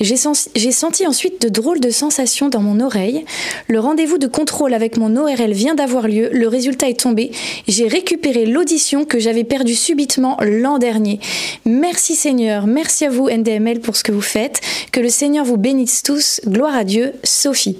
J'ai 0.01 0.17
senti, 0.17 1.07
ensuite 1.07 1.43
de 1.43 1.49
drôles 1.49 1.81
de 1.81 1.91
sensations 1.91 2.49
dans 2.49 2.61
mon 2.61 2.81
oreille. 2.81 3.25
Le 3.67 3.81
rendez-vous 3.81 4.19
de 4.19 4.29
contrôle 4.29 4.75
avec 4.75 4.97
mon 4.97 5.17
ORL 5.17 5.53
vient 5.53 5.75
d'avoir 5.75 6.07
lieu. 6.07 6.29
Le 6.33 6.47
résultat 6.47 6.89
est 6.89 7.01
tombé. 7.01 7.33
J'ai 7.67 7.89
récupéré 7.89 8.47
l'audition 8.47 9.05
que 9.05 9.19
j'avais 9.19 9.45
perdue 9.45 9.75
subitement 9.75 10.37
l'an 10.41 10.79
dernier. 10.79 11.19
Merci 11.65 12.15
Seigneur. 12.15 12.67
Merci 12.67 13.07
à 13.07 13.11
vous 13.11 13.29
NDML 13.29 13.81
pour 13.81 13.97
ce 13.97 14.05
que 14.05 14.13
vous 14.13 14.21
faites. 14.21 14.61
Que 14.93 15.01
le 15.01 15.09
Seigneur 15.09 15.45
vous 15.45 15.57
bénisse 15.57 16.03
tous. 16.05 16.41
Gloire 16.49 16.75
à 16.75 16.85
Dieu, 16.85 17.13
Sophie. 17.25 17.77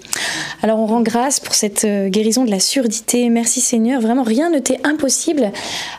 Alors 0.63 0.79
on 0.79 0.87
rend 0.87 1.01
grâce 1.01 1.41
pour 1.41 1.55
cette 1.55 1.85
euh, 1.85 2.09
guérison 2.09 2.45
de 2.45 2.51
la 2.51 2.61
surdité. 2.61 3.31
Merci 3.31 3.63
Seigneur, 3.63 4.01
vraiment 4.03 4.25
rien 4.25 4.51
ne 4.51 4.59
t'est 4.59 4.79
impossible. 4.85 5.53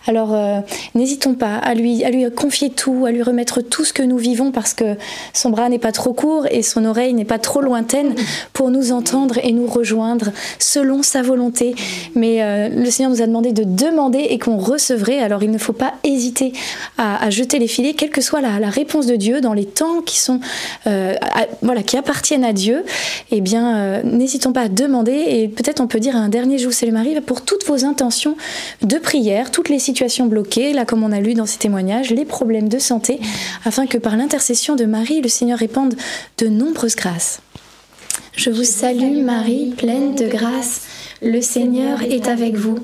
Alors 0.06 0.36
euh, 0.36 0.60
n'hésitons 0.94 1.34
pas 1.34 1.56
à 1.56 1.74
lui, 1.74 2.04
à 2.04 2.12
lui 2.12 2.30
confier 2.30 2.70
tout, 2.70 3.06
à 3.08 3.12
lui 3.12 3.24
remettre 3.24 3.62
tout 3.62 3.86
ce 3.86 3.94
que 3.94 4.04
nous 4.04 4.18
vivons 4.18 4.52
parce 4.52 4.76
que 4.76 4.98
son 5.34 5.50
bras 5.50 5.68
n'est 5.70 5.80
pas 5.80 5.92
trop 5.92 6.14
court 6.14 6.46
et 6.52 6.62
son 6.62 6.86
oreille 6.86 7.14
n'est 7.14 7.26
pas 7.26 7.40
trop 7.40 7.62
lointaine 7.62 8.14
pour 8.54 8.70
nous 8.70 8.92
entendre 8.92 9.40
et 9.42 9.52
nous 9.52 9.68
rejoindre 9.68 10.32
selon 10.60 11.02
sa 11.02 11.24
volonté. 11.24 11.74
Mais 12.14 12.44
euh, 12.44 12.70
le 12.70 12.92
Seigneur 12.92 13.12
nous 13.12 13.24
a 13.24 13.28
demandé 13.28 13.52
de 13.52 13.64
demander 13.64 14.28
et 14.30 14.38
qu'on 14.38 14.58
recevrait. 14.58 15.20
Alors 15.22 15.42
il 15.42 15.50
ne 15.50 15.58
faut 15.58 15.74
pas 15.74 15.94
hésiter 16.04 16.54
à, 17.00 17.30
jeter 17.32 17.58
les 17.58 17.68
filets, 17.68 17.94
quelle 17.94 18.12
que 18.12 18.22
soit 18.22 18.42
la, 18.42 18.70
réponse 18.70 19.08
de 19.08 19.16
Dieu 19.16 19.42
dans 19.42 19.54
les 19.54 19.66
temps 19.66 20.02
qui 20.02 20.20
sont 20.20 20.40
voilà 21.62 21.82
qui 21.84 21.98
appartiennent 21.98 22.44
à 22.44 22.54
Dieu 22.54 22.59
Dieu, 22.60 22.84
eh 23.32 23.42
bien, 23.42 23.78
euh, 23.78 24.04
n'hésitons 24.04 24.52
pas 24.52 24.64
à 24.64 24.68
demander 24.68 25.14
et 25.14 25.48
peut-être 25.48 25.80
on 25.80 25.88
peut 25.88 26.00
dire 26.00 26.16
un 26.16 26.28
dernier 26.28 26.58
jour, 26.58 26.74
c'est 26.74 26.86
le 26.86 26.92
Marie, 26.92 27.20
pour 27.22 27.42
toutes 27.42 27.66
vos 27.66 27.86
intentions 27.86 28.36
de 28.82 28.98
prière, 28.98 29.50
toutes 29.50 29.70
les 29.70 29.80
situations 29.80 30.26
bloquées, 30.26 30.74
là 30.74 30.84
comme 30.86 31.04
on 31.04 31.12
a 31.12 31.22
lu 31.22 31.34
dans 31.34 31.46
ces 31.46 31.58
témoignages, 31.58 32.12
les 32.12 32.26
problèmes 32.26 32.68
de 32.68 32.80
santé, 32.80 33.20
afin 33.64 33.88
que 33.88 33.98
par 33.98 34.18
l'intercession 34.18 34.76
de 34.76 34.86
Marie, 34.86 35.22
le 35.22 35.30
Seigneur 35.30 35.58
répande 35.58 35.96
de 36.38 36.48
nombreuses 36.48 36.96
grâces. 36.96 37.40
Je 38.36 38.50
vous 38.50 38.64
salue 38.64 39.24
Marie, 39.24 39.74
pleine 39.78 40.16
de 40.16 40.28
grâce. 40.28 40.82
Le 41.22 41.42
Seigneur 41.42 42.02
est 42.04 42.28
avec 42.28 42.56
vous. 42.56 42.80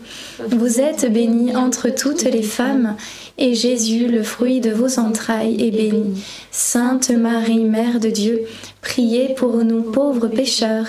Vous 0.50 0.82
êtes 0.82 1.12
bénie 1.12 1.56
entre 1.56 1.90
toutes 1.90 2.24
les 2.24 2.42
femmes, 2.42 2.96
et 3.38 3.54
Jésus, 3.54 4.08
le 4.08 4.24
fruit 4.24 4.62
de 4.62 4.72
vos 4.72 5.00
entrailles, 5.00 5.62
est 5.62 5.72
béni. 5.72 6.24
Sainte 6.52 7.10
Marie, 7.10 7.64
Mère 7.64 8.00
de 8.00 8.10
Dieu, 8.10 8.42
priez 8.82 9.34
pour 9.36 9.58
nous 9.58 9.82
pauvres 9.84 10.28
pécheurs, 10.28 10.88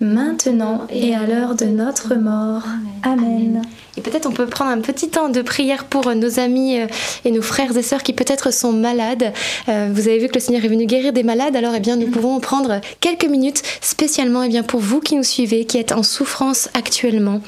maintenant 0.00 0.86
et 0.90 1.14
à 1.14 1.26
l'heure 1.26 1.54
de 1.56 1.64
notre 1.64 2.14
mort. 2.14 2.62
Amen. 3.02 3.62
Et 3.96 4.00
peut-être 4.00 4.26
on 4.26 4.32
peut 4.32 4.46
prendre 4.46 4.70
un 4.70 4.80
petit 4.80 5.08
temps 5.08 5.28
de 5.28 5.42
prière 5.42 5.86
pour 5.86 6.14
nos 6.14 6.38
amis 6.38 6.78
euh, 6.78 6.86
et 7.24 7.32
nos 7.32 7.42
frères 7.42 7.76
et 7.76 7.82
sœurs 7.82 8.04
qui 8.04 8.12
peut-être 8.12 8.52
sont 8.52 8.72
malades. 8.72 9.32
Euh, 9.68 9.90
vous 9.92 10.06
avez 10.06 10.18
vu 10.18 10.28
que 10.28 10.34
le 10.34 10.40
Seigneur 10.40 10.64
est 10.64 10.68
venu 10.68 10.86
guérir 10.86 11.12
des 11.12 11.24
malades, 11.24 11.56
alors 11.56 11.74
eh 11.74 11.80
bien 11.80 11.96
nous 11.96 12.08
pouvons 12.08 12.38
prendre 12.38 12.80
quelques 13.00 13.24
minutes 13.24 13.62
spécialement 13.80 14.44
eh 14.44 14.48
bien 14.48 14.62
pour 14.62 14.78
vous 14.78 15.00
qui 15.00 15.16
nous 15.16 15.24
suivez, 15.24 15.64
qui 15.64 15.78
êtes 15.78 15.90
en 15.90 16.04
souffrance 16.04 16.68
actuellement. 16.74 17.40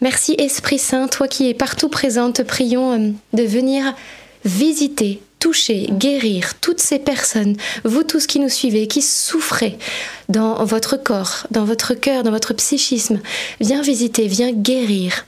Merci 0.00 0.34
Esprit 0.38 0.78
Saint, 0.78 1.08
toi 1.08 1.28
qui 1.28 1.48
es 1.48 1.54
partout 1.54 1.88
présent, 1.88 2.32
te 2.32 2.42
prions 2.42 2.92
euh, 2.92 3.10
de 3.32 3.42
venir 3.42 3.94
visiter, 4.44 5.22
toucher, 5.38 5.88
guérir 5.90 6.54
toutes 6.60 6.80
ces 6.80 6.98
personnes, 6.98 7.56
vous 7.84 8.02
tous 8.02 8.26
qui 8.26 8.40
nous 8.40 8.48
suivez, 8.48 8.86
qui 8.86 9.02
souffrez 9.02 9.78
dans 10.28 10.64
votre 10.64 10.96
corps, 10.96 11.46
dans 11.50 11.64
votre 11.64 11.94
cœur, 11.94 12.22
dans 12.22 12.30
votre 12.30 12.54
psychisme. 12.54 13.20
Viens 13.60 13.82
visiter, 13.82 14.26
viens 14.26 14.52
guérir 14.52 15.26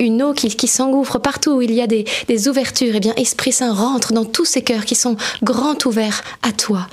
une 0.00 0.22
eau 0.22 0.32
qui, 0.32 0.66
s'engouffre 0.66 1.18
partout 1.18 1.52
où 1.52 1.62
il 1.62 1.72
y 1.72 1.80
a 1.80 1.86
des, 1.86 2.04
ouvertures, 2.48 2.94
et 2.94 2.96
eh 2.96 3.00
bien 3.00 3.14
Esprit 3.16 3.52
Saint 3.52 3.72
rentre 3.72 4.12
dans 4.12 4.24
tous 4.24 4.44
ces 4.44 4.62
cœurs 4.62 4.84
qui 4.84 4.94
sont 4.94 5.16
grands 5.42 5.76
ouverts 5.84 6.22
à 6.42 6.52
toi. 6.52 6.86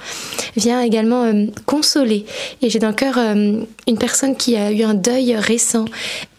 Viens 0.56 0.82
également 0.82 1.24
euh, 1.24 1.46
consoler. 1.66 2.26
Et 2.62 2.70
j'ai 2.70 2.80
dans 2.80 2.90
le 2.90 2.94
cœur 2.94 3.16
euh, 3.18 3.62
une 3.88 3.98
personne 3.98 4.36
qui 4.36 4.56
a 4.56 4.72
eu 4.72 4.84
un 4.84 4.94
deuil 4.94 5.36
récent. 5.36 5.86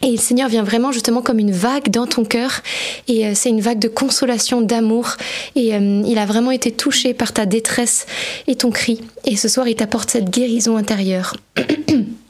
Et 0.03 0.12
le 0.12 0.16
Seigneur 0.16 0.49
vient 0.49 0.62
vraiment 0.62 0.92
justement 0.92 1.23
comme 1.23 1.38
une 1.38 1.53
vague 1.53 1.90
dans 1.90 2.07
ton 2.07 2.25
cœur. 2.25 2.61
Et 3.09 3.27
euh, 3.27 3.33
c'est 3.35 3.49
une 3.49 3.61
vague 3.61 3.79
de 3.79 3.88
consolation, 3.88 4.61
d'amour. 4.61 5.16
Et 5.57 5.70
il 5.75 6.18
a 6.18 6.27
vraiment 6.27 6.51
été 6.51 6.70
touché 6.70 7.14
par 7.14 7.33
ta 7.33 7.47
détresse 7.47 8.07
et 8.47 8.55
ton 8.55 8.70
cri. 8.70 9.01
Et 9.25 9.37
ce 9.37 9.49
soir, 9.49 9.66
il 9.68 9.75
t'apporte 9.75 10.11
cette 10.11 10.31
guérison 10.31 10.77
intérieure. 10.77 11.37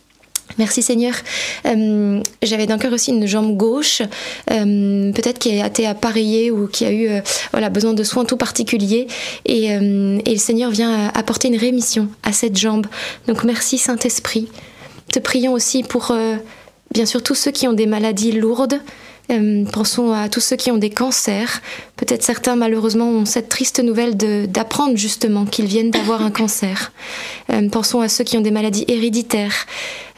Merci 0.59 0.83
Seigneur. 0.83 1.15
Euh, 1.67 2.21
j'avais 2.43 2.67
d'un 2.67 2.79
cœur 2.79 2.93
aussi 2.93 3.11
une 3.11 3.27
jambe 3.27 3.57
gauche, 3.57 4.03
euh, 4.51 5.13
peut-être 5.13 5.39
qui 5.39 5.61
a 5.61 5.67
été 5.67 5.87
appareillée 5.87 6.51
ou 6.51 6.69
qui 6.69 6.85
a 6.85 6.93
eu 6.93 7.09
euh, 7.09 7.69
besoin 7.71 7.93
de 7.93 8.05
soins 8.05 8.25
tout 8.25 8.37
particuliers. 8.37 9.09
Et, 9.47 9.65
et, 9.67 9.79
le 10.33 10.39
Seigneur 10.39 10.71
vient 10.71 11.09
apporter 11.15 11.49
une 11.49 11.57
rémission 11.57 12.09
à 12.23 12.33
cette 12.33 12.57
jambe. 12.57 12.87
Donc 13.27 13.45
merci 13.45 13.79
Saint-Esprit. 13.79 14.49
Te 15.13 15.19
prions 15.19 15.53
aussi 15.53 15.83
pour, 15.83 16.13
bien 16.93 17.07
sûr, 17.07 17.23
tous 17.23 17.35
ceux 17.35 17.51
qui 17.51 17.67
ont 17.67 17.73
des 17.73 17.87
maladies 17.87 18.33
lourdes, 18.33 18.81
Euh, 19.14 19.14
pensons 19.73 20.13
à 20.13 20.29
tous 20.29 20.41
ceux 20.41 20.57
qui 20.57 20.71
ont 20.71 20.77
des 20.77 20.91
cancers. 20.91 21.61
Peut-être 21.97 22.23
certains, 22.23 22.57
malheureusement, 22.57 23.09
ont 23.09 23.25
cette 23.25 23.49
triste 23.49 23.81
nouvelle 23.81 24.17
d'apprendre 24.17 24.97
justement 24.97 25.47
qu'ils 25.47 25.67
viennent 25.67 25.91
d'avoir 25.91 26.23
un 26.23 26.31
cancer. 26.31 26.93
Euh, 27.51 27.69
pensons 27.69 28.01
à 28.01 28.09
ceux 28.09 28.25
qui 28.25 28.37
ont 28.37 28.43
des 28.43 28.51
maladies 28.51 28.85
héréditaires, 28.89 29.67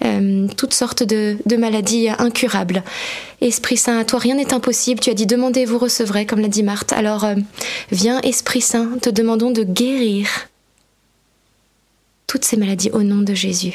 euh, 0.04 0.46
toutes 0.56 0.74
sortes 0.74 1.02
de, 1.02 1.36
de, 1.46 1.56
maladies 1.56 2.08
incurables. 2.18 2.82
Esprit 3.40 3.76
Saint, 3.76 3.98
à 3.98 4.04
toi, 4.04 4.18
rien 4.18 4.34
n'est 4.34 4.52
impossible. 4.52 5.00
Tu 5.00 5.10
as 5.10 5.14
dit 5.14 5.26
demandez, 5.26 5.64
vous 5.64 5.78
recevrez, 5.78 6.26
comme 6.26 6.40
l'a 6.40 6.48
dit 6.48 6.62
Marthe. 6.62 6.92
Alors, 6.92 7.26
viens, 7.92 8.20
Esprit 8.22 8.60
Saint, 8.60 8.98
te 9.00 9.10
demandons 9.10 9.50
de 9.50 9.62
guérir 9.62 10.28
toutes 12.26 12.44
ces 12.44 12.56
maladies 12.56 12.90
au 12.90 13.02
nom 13.02 13.22
de 13.22 13.34
Jésus. 13.34 13.74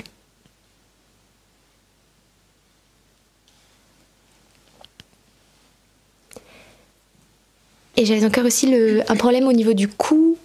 Et 8.01 8.05
j'avais 8.05 8.25
encore 8.25 8.45
aussi 8.45 8.67
un 9.07 9.15
problème 9.15 9.47
au 9.47 9.53
niveau 9.53 9.73
du 9.73 9.87
cou. 9.87 10.35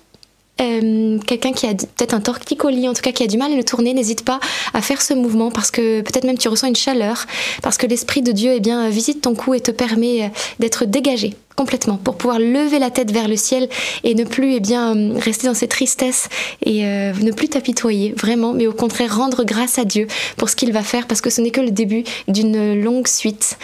Euh, 0.60 1.18
quelqu'un 1.26 1.52
qui 1.52 1.66
a 1.66 1.72
peut-être 1.72 2.12
un 2.12 2.20
torticolis, 2.20 2.86
en 2.86 2.92
tout 2.92 3.00
cas 3.00 3.12
qui 3.12 3.22
a 3.22 3.26
du 3.26 3.38
mal 3.38 3.50
à 3.50 3.56
le 3.56 3.64
tourner, 3.64 3.94
n'hésite 3.94 4.26
pas 4.26 4.40
à 4.74 4.82
faire 4.82 5.00
ce 5.00 5.14
mouvement 5.14 5.50
parce 5.50 5.70
que 5.70 6.02
peut-être 6.02 6.24
même 6.24 6.36
tu 6.36 6.48
ressens 6.48 6.66
une 6.66 6.76
chaleur, 6.76 7.24
parce 7.62 7.78
que 7.78 7.86
l'Esprit 7.86 8.20
de 8.20 8.32
Dieu 8.32 8.52
eh 8.54 8.60
bien, 8.60 8.90
visite 8.90 9.22
ton 9.22 9.34
cou 9.34 9.54
et 9.54 9.60
te 9.60 9.70
permet 9.70 10.24
euh, 10.24 10.28
d'être 10.58 10.84
dégagé 10.84 11.34
complètement 11.56 11.96
pour 11.96 12.16
pouvoir 12.16 12.38
lever 12.38 12.78
la 12.78 12.90
tête 12.90 13.10
vers 13.10 13.28
le 13.28 13.36
ciel 13.36 13.68
et 14.04 14.14
ne 14.14 14.24
plus 14.24 14.54
eh 14.54 14.60
bien 14.60 14.94
rester 15.18 15.46
dans 15.46 15.54
cette 15.54 15.70
tristesse 15.70 16.28
et 16.62 16.84
euh, 16.84 17.12
ne 17.14 17.32
plus 17.32 17.48
t'apitoyer 17.48 18.12
vraiment 18.16 18.52
mais 18.52 18.66
au 18.66 18.72
contraire 18.72 19.16
rendre 19.16 19.42
grâce 19.42 19.78
à 19.78 19.84
Dieu 19.84 20.06
pour 20.36 20.50
ce 20.50 20.56
qu'il 20.56 20.72
va 20.72 20.82
faire 20.82 21.06
parce 21.06 21.22
que 21.22 21.30
ce 21.30 21.40
n'est 21.40 21.50
que 21.50 21.62
le 21.62 21.70
début 21.70 22.04
d'une 22.28 22.78
longue 22.80 23.08
suite 23.08 23.56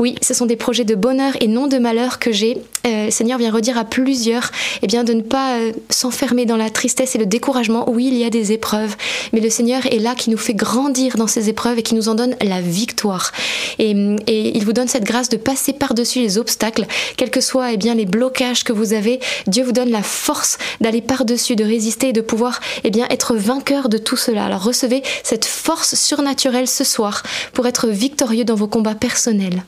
oui 0.00 0.16
ce 0.22 0.34
sont 0.34 0.46
des 0.46 0.56
projets 0.56 0.84
de 0.84 0.96
bonheur 0.96 1.34
et 1.40 1.46
non 1.46 1.68
de 1.68 1.78
malheur 1.78 2.18
que 2.18 2.32
j'ai 2.32 2.58
euh, 2.86 3.10
Seigneur 3.10 3.38
vient 3.38 3.50
redire 3.50 3.78
à 3.78 3.84
plusieurs 3.84 4.50
eh 4.82 4.86
bien 4.86 5.04
de 5.04 5.12
ne 5.12 5.22
pas 5.22 5.58
euh, 5.58 5.72
s'enfermer 5.90 6.46
dans 6.46 6.56
la 6.56 6.70
tristesse 6.70 7.14
et 7.14 7.18
le 7.18 7.26
découragement 7.26 7.88
oui 7.90 8.08
il 8.08 8.16
y 8.16 8.24
a 8.24 8.30
des 8.30 8.52
épreuves 8.52 8.96
mais 9.32 9.40
le 9.40 9.50
Seigneur 9.50 9.84
est 9.86 9.98
là 9.98 10.14
qui 10.14 10.30
nous 10.30 10.38
fait 10.38 10.54
grandir 10.54 11.16
dans 11.16 11.26
ces 11.26 11.48
épreuves 11.48 11.78
et 11.78 11.82
qui 11.82 11.94
nous 11.94 12.08
en 12.08 12.14
donne 12.14 12.36
la 12.40 12.60
victoire 12.60 13.32
et, 13.78 13.90
et 14.26 14.56
il 14.56 14.64
vous 14.64 14.72
donne 14.72 14.88
cette 14.88 15.04
grâce 15.04 15.28
de 15.28 15.36
passer 15.36 15.72
par-dessus 15.72 16.20
les 16.20 16.38
obstacles 16.38 16.86
que 17.30 17.40
soient 17.40 17.72
eh 17.72 17.76
bien, 17.76 17.94
les 17.94 18.06
blocages 18.06 18.64
que 18.64 18.72
vous 18.72 18.92
avez, 18.92 19.20
Dieu 19.46 19.64
vous 19.64 19.72
donne 19.72 19.90
la 19.90 20.02
force 20.02 20.58
d'aller 20.80 21.00
par-dessus, 21.00 21.56
de 21.56 21.64
résister 21.64 22.08
et 22.08 22.12
de 22.12 22.20
pouvoir 22.20 22.60
eh 22.84 22.90
bien, 22.90 23.06
être 23.10 23.36
vainqueur 23.36 23.88
de 23.88 23.98
tout 23.98 24.16
cela. 24.16 24.44
Alors 24.44 24.62
recevez 24.62 25.02
cette 25.22 25.44
force 25.44 25.94
surnaturelle 25.94 26.68
ce 26.68 26.84
soir 26.84 27.22
pour 27.52 27.66
être 27.66 27.88
victorieux 27.88 28.44
dans 28.44 28.54
vos 28.54 28.68
combats 28.68 28.94
personnels. 28.94 29.64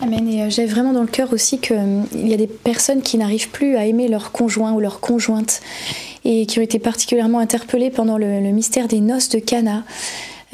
Amen. 0.00 0.28
Et 0.28 0.42
euh, 0.42 0.50
j'ai 0.50 0.66
vraiment 0.66 0.92
dans 0.92 1.00
le 1.00 1.08
cœur 1.08 1.32
aussi 1.32 1.58
qu'il 1.58 1.76
euh, 1.76 2.02
y 2.14 2.32
a 2.32 2.36
des 2.36 2.46
personnes 2.46 3.02
qui 3.02 3.18
n'arrivent 3.18 3.50
plus 3.50 3.76
à 3.76 3.84
aimer 3.84 4.08
leur 4.08 4.30
conjoint 4.30 4.72
ou 4.72 4.80
leur 4.80 5.00
conjointe 5.00 5.60
et 6.24 6.46
qui 6.46 6.58
ont 6.58 6.62
été 6.62 6.78
particulièrement 6.78 7.40
interpellées 7.40 7.90
pendant 7.90 8.16
le, 8.16 8.40
le 8.40 8.50
mystère 8.50 8.86
des 8.86 9.00
noces 9.00 9.28
de 9.28 9.38
Cana. 9.38 9.84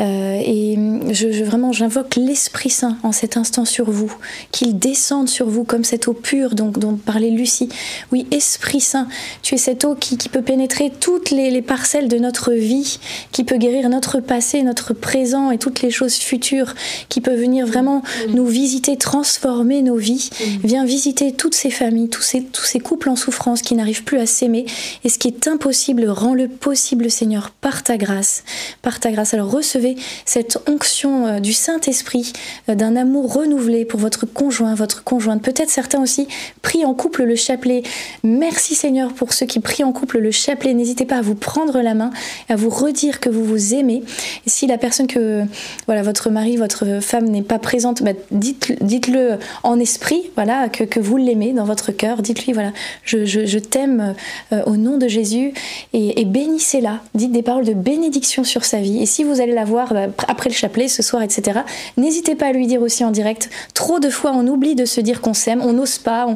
Euh, 0.01 0.41
et 0.45 0.77
je, 1.13 1.45
vraiment, 1.45 1.73
j'invoque 1.73 2.17
l'Esprit 2.17 2.71
Saint 2.71 2.99
en 3.03 3.13
cet 3.13 3.37
instant 3.37 3.65
sur 3.65 3.91
vous, 3.91 4.13
qu'il 4.51 4.79
descende 4.79 5.29
sur 5.29 5.49
vous 5.49 5.65
comme 5.65 5.85
cette 5.85 6.09
eau 6.09 6.13
pure 6.13 6.55
dont, 6.55 6.69
dont 6.69 6.97
parlait 6.97 7.31
Lucie. 7.31 7.69
Oui, 8.11 8.27
Esprit 8.33 8.81
Saint, 8.81 9.07
tu 9.43 9.55
es 9.55 9.59
cette 9.59 9.85
eau 9.85 9.95
qui, 9.95 10.17
peut 10.29 10.43
pénétrer 10.43 10.91
toutes 10.99 11.31
les, 11.31 11.63
parcelles 11.63 12.09
de 12.09 12.19
notre 12.19 12.53
vie, 12.53 12.99
qui 13.31 13.45
peut 13.45 13.57
guérir 13.57 13.89
notre 13.89 14.21
passé, 14.21 14.63
notre 14.63 14.95
présent 14.95 15.51
et 15.51 15.59
toutes 15.59 15.83
les 15.83 15.91
choses 15.91 16.15
futures, 16.15 16.75
qui 17.09 17.21
peut 17.21 17.35
venir 17.35 17.67
vraiment 17.67 18.03
nous 18.31 18.47
visiter, 18.47 18.97
transformer 18.97 19.83
nos 19.83 19.97
vies. 19.97 20.31
Viens 20.65 20.85
visiter 20.85 21.33
toutes 21.33 21.55
ces 21.55 21.71
familles, 21.71 22.09
tous 22.09 22.23
ces, 22.23 22.43
tous 22.43 22.65
ces 22.65 22.81
couples 22.81 23.11
en 23.11 23.17
souffrance 23.17 23.63
qui 23.63 23.75
n'arrivent 23.75 24.05
plus 24.05 24.19
à 24.19 24.27
s'aimer. 24.27 24.67
Et 25.05 25.09
ce 25.09 25.19
qui 25.19 25.29
est 25.29 25.47
impossible, 25.47 26.09
rends-le 26.09 26.49
possible, 26.49 27.11
Seigneur, 27.11 27.51
par 27.51 27.83
ta 27.83 27.97
grâce. 27.97 28.43
Par 28.83 28.99
ta 28.99 29.13
grâce. 29.13 29.35
Alors 29.35 29.51
recevez 29.51 29.84
cette 30.25 30.59
onction 30.69 31.27
euh, 31.27 31.41
du 31.41 31.53
Saint-Esprit, 31.53 32.33
euh, 32.69 32.75
d'un 32.75 32.97
amour 32.97 33.33
renouvelé 33.33 33.85
pour 33.85 34.01
votre 34.01 34.27
conjoint, 34.27 34.75
votre 34.75 35.05
conjointe. 35.05 35.43
Peut-être 35.43 35.71
certains 35.71 36.03
aussi 36.03 36.29
prient 36.63 36.85
en 36.85 36.95
couple 36.95 37.25
le 37.25 37.37
chapelet. 37.37 37.83
Merci 38.23 38.75
Seigneur 38.75 39.13
pour 39.13 39.33
ceux 39.33 39.47
qui 39.47 39.61
prient 39.61 39.85
en 39.85 39.93
couple 39.93 40.19
le 40.19 40.31
chapelet. 40.31 40.75
N'hésitez 40.75 41.05
pas 41.05 41.17
à 41.17 41.23
vous 41.23 41.35
prendre 41.35 41.81
la 41.81 41.95
main, 41.95 42.11
à 42.49 42.57
vous 42.57 42.71
redire 42.71 43.21
que 43.21 43.29
vous 43.29 43.45
vous 43.45 43.75
aimez. 43.75 44.03
Si 44.47 44.67
la 44.67 44.79
personne 44.79 45.07
que, 45.07 45.45
voilà, 45.87 46.03
votre 46.03 46.31
mari, 46.31 46.57
votre 46.57 47.01
femme 47.01 47.27
n'est 47.29 47.43
pas 47.43 47.59
présente, 47.59 48.03
bah, 48.03 48.13
dites-le 48.31 49.39
en 49.63 49.79
esprit, 49.79 50.31
voilà, 50.35 50.69
que, 50.69 50.85
que 50.85 51.01
vous 51.01 51.17
l'aimez 51.17 51.53
dans 51.53 51.65
votre 51.65 51.93
cœur. 51.93 52.23
Dites-lui, 52.23 52.53
voilà, 52.53 52.73
je, 53.05 53.25
je, 53.25 53.59
t'aime 53.59 54.15
euh, 54.53 54.63
au 54.67 54.77
nom 54.77 54.99
de 54.99 55.09
Jésus 55.09 55.53
et, 55.93 56.21
et 56.21 56.25
bénissez-la. 56.25 57.01
Dites 57.15 57.33
des 57.33 57.43
paroles 57.43 57.65
de 57.65 57.73
bénédiction 57.73 58.45
sur 58.45 58.65
sa 58.65 58.79
vie. 58.79 59.03
Et 59.03 59.07
si 59.07 59.25
vous 59.25 59.41
allez 59.41 59.55
la 59.55 59.65
voir, 59.65 59.74
bah, 59.75 60.07
après 60.29 60.49
le 60.51 60.55
chapelet 60.55 60.89
ce 60.89 61.03
soir, 61.03 61.23
etc. 61.23 61.61
N'hésitez 61.97 62.35
pas 62.35 62.47
à 62.47 62.53
lui 62.53 62.67
dire 62.67 62.83
aussi 62.83 63.05
en 63.05 63.11
direct. 63.11 63.51
Trop 63.75 63.99
de 64.01 64.11
fois, 64.11 64.33
on 64.35 64.47
oublie 64.47 64.75
de 64.75 64.85
se 64.85 65.01
dire 65.01 65.21
qu'on 65.21 65.35
s'aime, 65.35 65.61
on 65.63 65.73
n'ose 65.73 65.99
pas. 65.99 66.27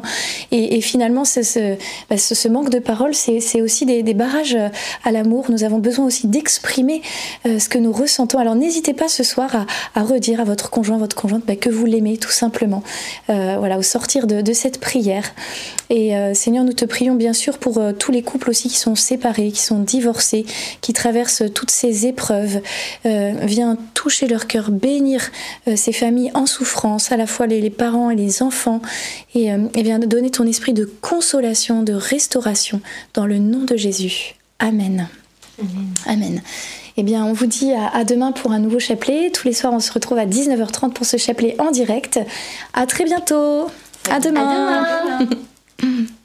Et, 0.51 0.81
finalement, 0.81 1.23
bah, 2.09 2.17
ce, 2.17 2.47
manque 2.47 2.69
de 2.69 2.79
parole, 2.79 3.13
c'est 3.13 3.61
aussi 3.61 3.85
des, 3.85 4.13
barrages 4.13 4.57
à 5.03 5.11
l'amour. 5.11 5.45
Nous 5.49 5.63
avons 5.63 5.79
besoin 5.79 6.05
aussi 6.05 6.27
d'exprimer 6.27 7.01
euh, 7.45 7.59
ce 7.59 7.69
que 7.69 7.77
nous 7.77 7.91
ressentons. 7.91 8.39
Alors 8.39 8.55
n'hésitez 8.55 8.93
pas 8.93 9.07
ce 9.07 9.23
soir 9.23 9.65
à, 9.95 10.03
redire 10.03 10.41
à 10.41 10.43
votre 10.43 10.69
conjoint, 10.69 10.97
votre 10.97 11.15
conjointe, 11.15 11.43
bah, 11.45 11.55
que 11.55 11.69
vous 11.69 11.85
l'aimez 11.85 12.17
tout 12.17 12.31
simplement. 12.31 12.83
Euh, 13.29 13.55
voilà, 13.57 13.77
au 13.77 13.83
sortir 13.83 14.27
de, 14.27 14.53
cette 14.53 14.79
prière. 14.79 15.23
Et 15.89 16.15
euh, 16.17 16.33
Seigneur, 16.33 16.63
nous 16.63 16.73
te 16.73 16.85
prions 16.85 17.15
bien 17.15 17.33
sûr 17.33 17.59
pour 17.59 17.79
tous 17.97 18.11
les 18.11 18.23
couples 18.23 18.49
aussi 18.49 18.67
qui 18.67 18.77
sont 18.77 18.95
séparés, 18.95 19.51
qui 19.51 19.61
sont 19.61 19.79
divorcés, 19.79 20.45
qui 20.81 20.93
traversent 20.93 21.43
toutes 21.53 21.71
ces 21.71 22.07
épreuves. 22.07 22.61
Euh, 23.05 23.28
viens 23.41 23.77
toucher 23.93 24.27
leur 24.27 24.47
cœur, 24.47 24.71
bénir 24.71 25.21
euh, 25.67 25.75
ces 25.75 25.91
familles 25.91 26.31
en 26.33 26.45
souffrance, 26.45 27.11
à 27.11 27.17
la 27.17 27.27
fois 27.27 27.47
les, 27.47 27.69
parents 27.69 28.09
et 28.09 28.15
les 28.15 28.41
enfants, 28.41 28.81
et, 29.35 29.51
euh, 29.51 29.67
et 29.75 29.83
viens 29.83 29.99
donner 29.99 30.31
ton 30.31 30.45
esprit 30.45 30.73
de 30.73 30.85
consolation, 30.85 31.83
de 31.83 31.93
restauration, 31.93 32.81
dans 33.13 33.25
le 33.25 33.37
nom 33.39 33.63
de 33.63 33.75
Jésus. 33.75 34.35
Amen. 34.59 35.07
Amen. 36.05 36.41
Eh 36.97 37.03
bien, 37.03 37.25
on 37.25 37.33
vous 37.33 37.45
dit 37.45 37.71
à, 37.73 38.03
demain 38.03 38.31
pour 38.31 38.51
un 38.51 38.59
nouveau 38.59 38.79
chapelet. 38.79 39.31
Tous 39.31 39.47
les 39.47 39.53
soirs, 39.53 39.73
on 39.73 39.79
se 39.79 39.91
retrouve 39.91 40.17
à 40.17 40.25
19h30 40.25 40.91
pour 40.91 41.05
ce 41.05 41.17
chapelet 41.17 41.55
en 41.59 41.71
direct. 41.71 42.19
À 42.73 42.85
très 42.85 43.05
bientôt. 43.05 43.67
À 44.09 44.19
demain. 44.19 44.83
À 45.21 45.23
demain. 45.23 46.05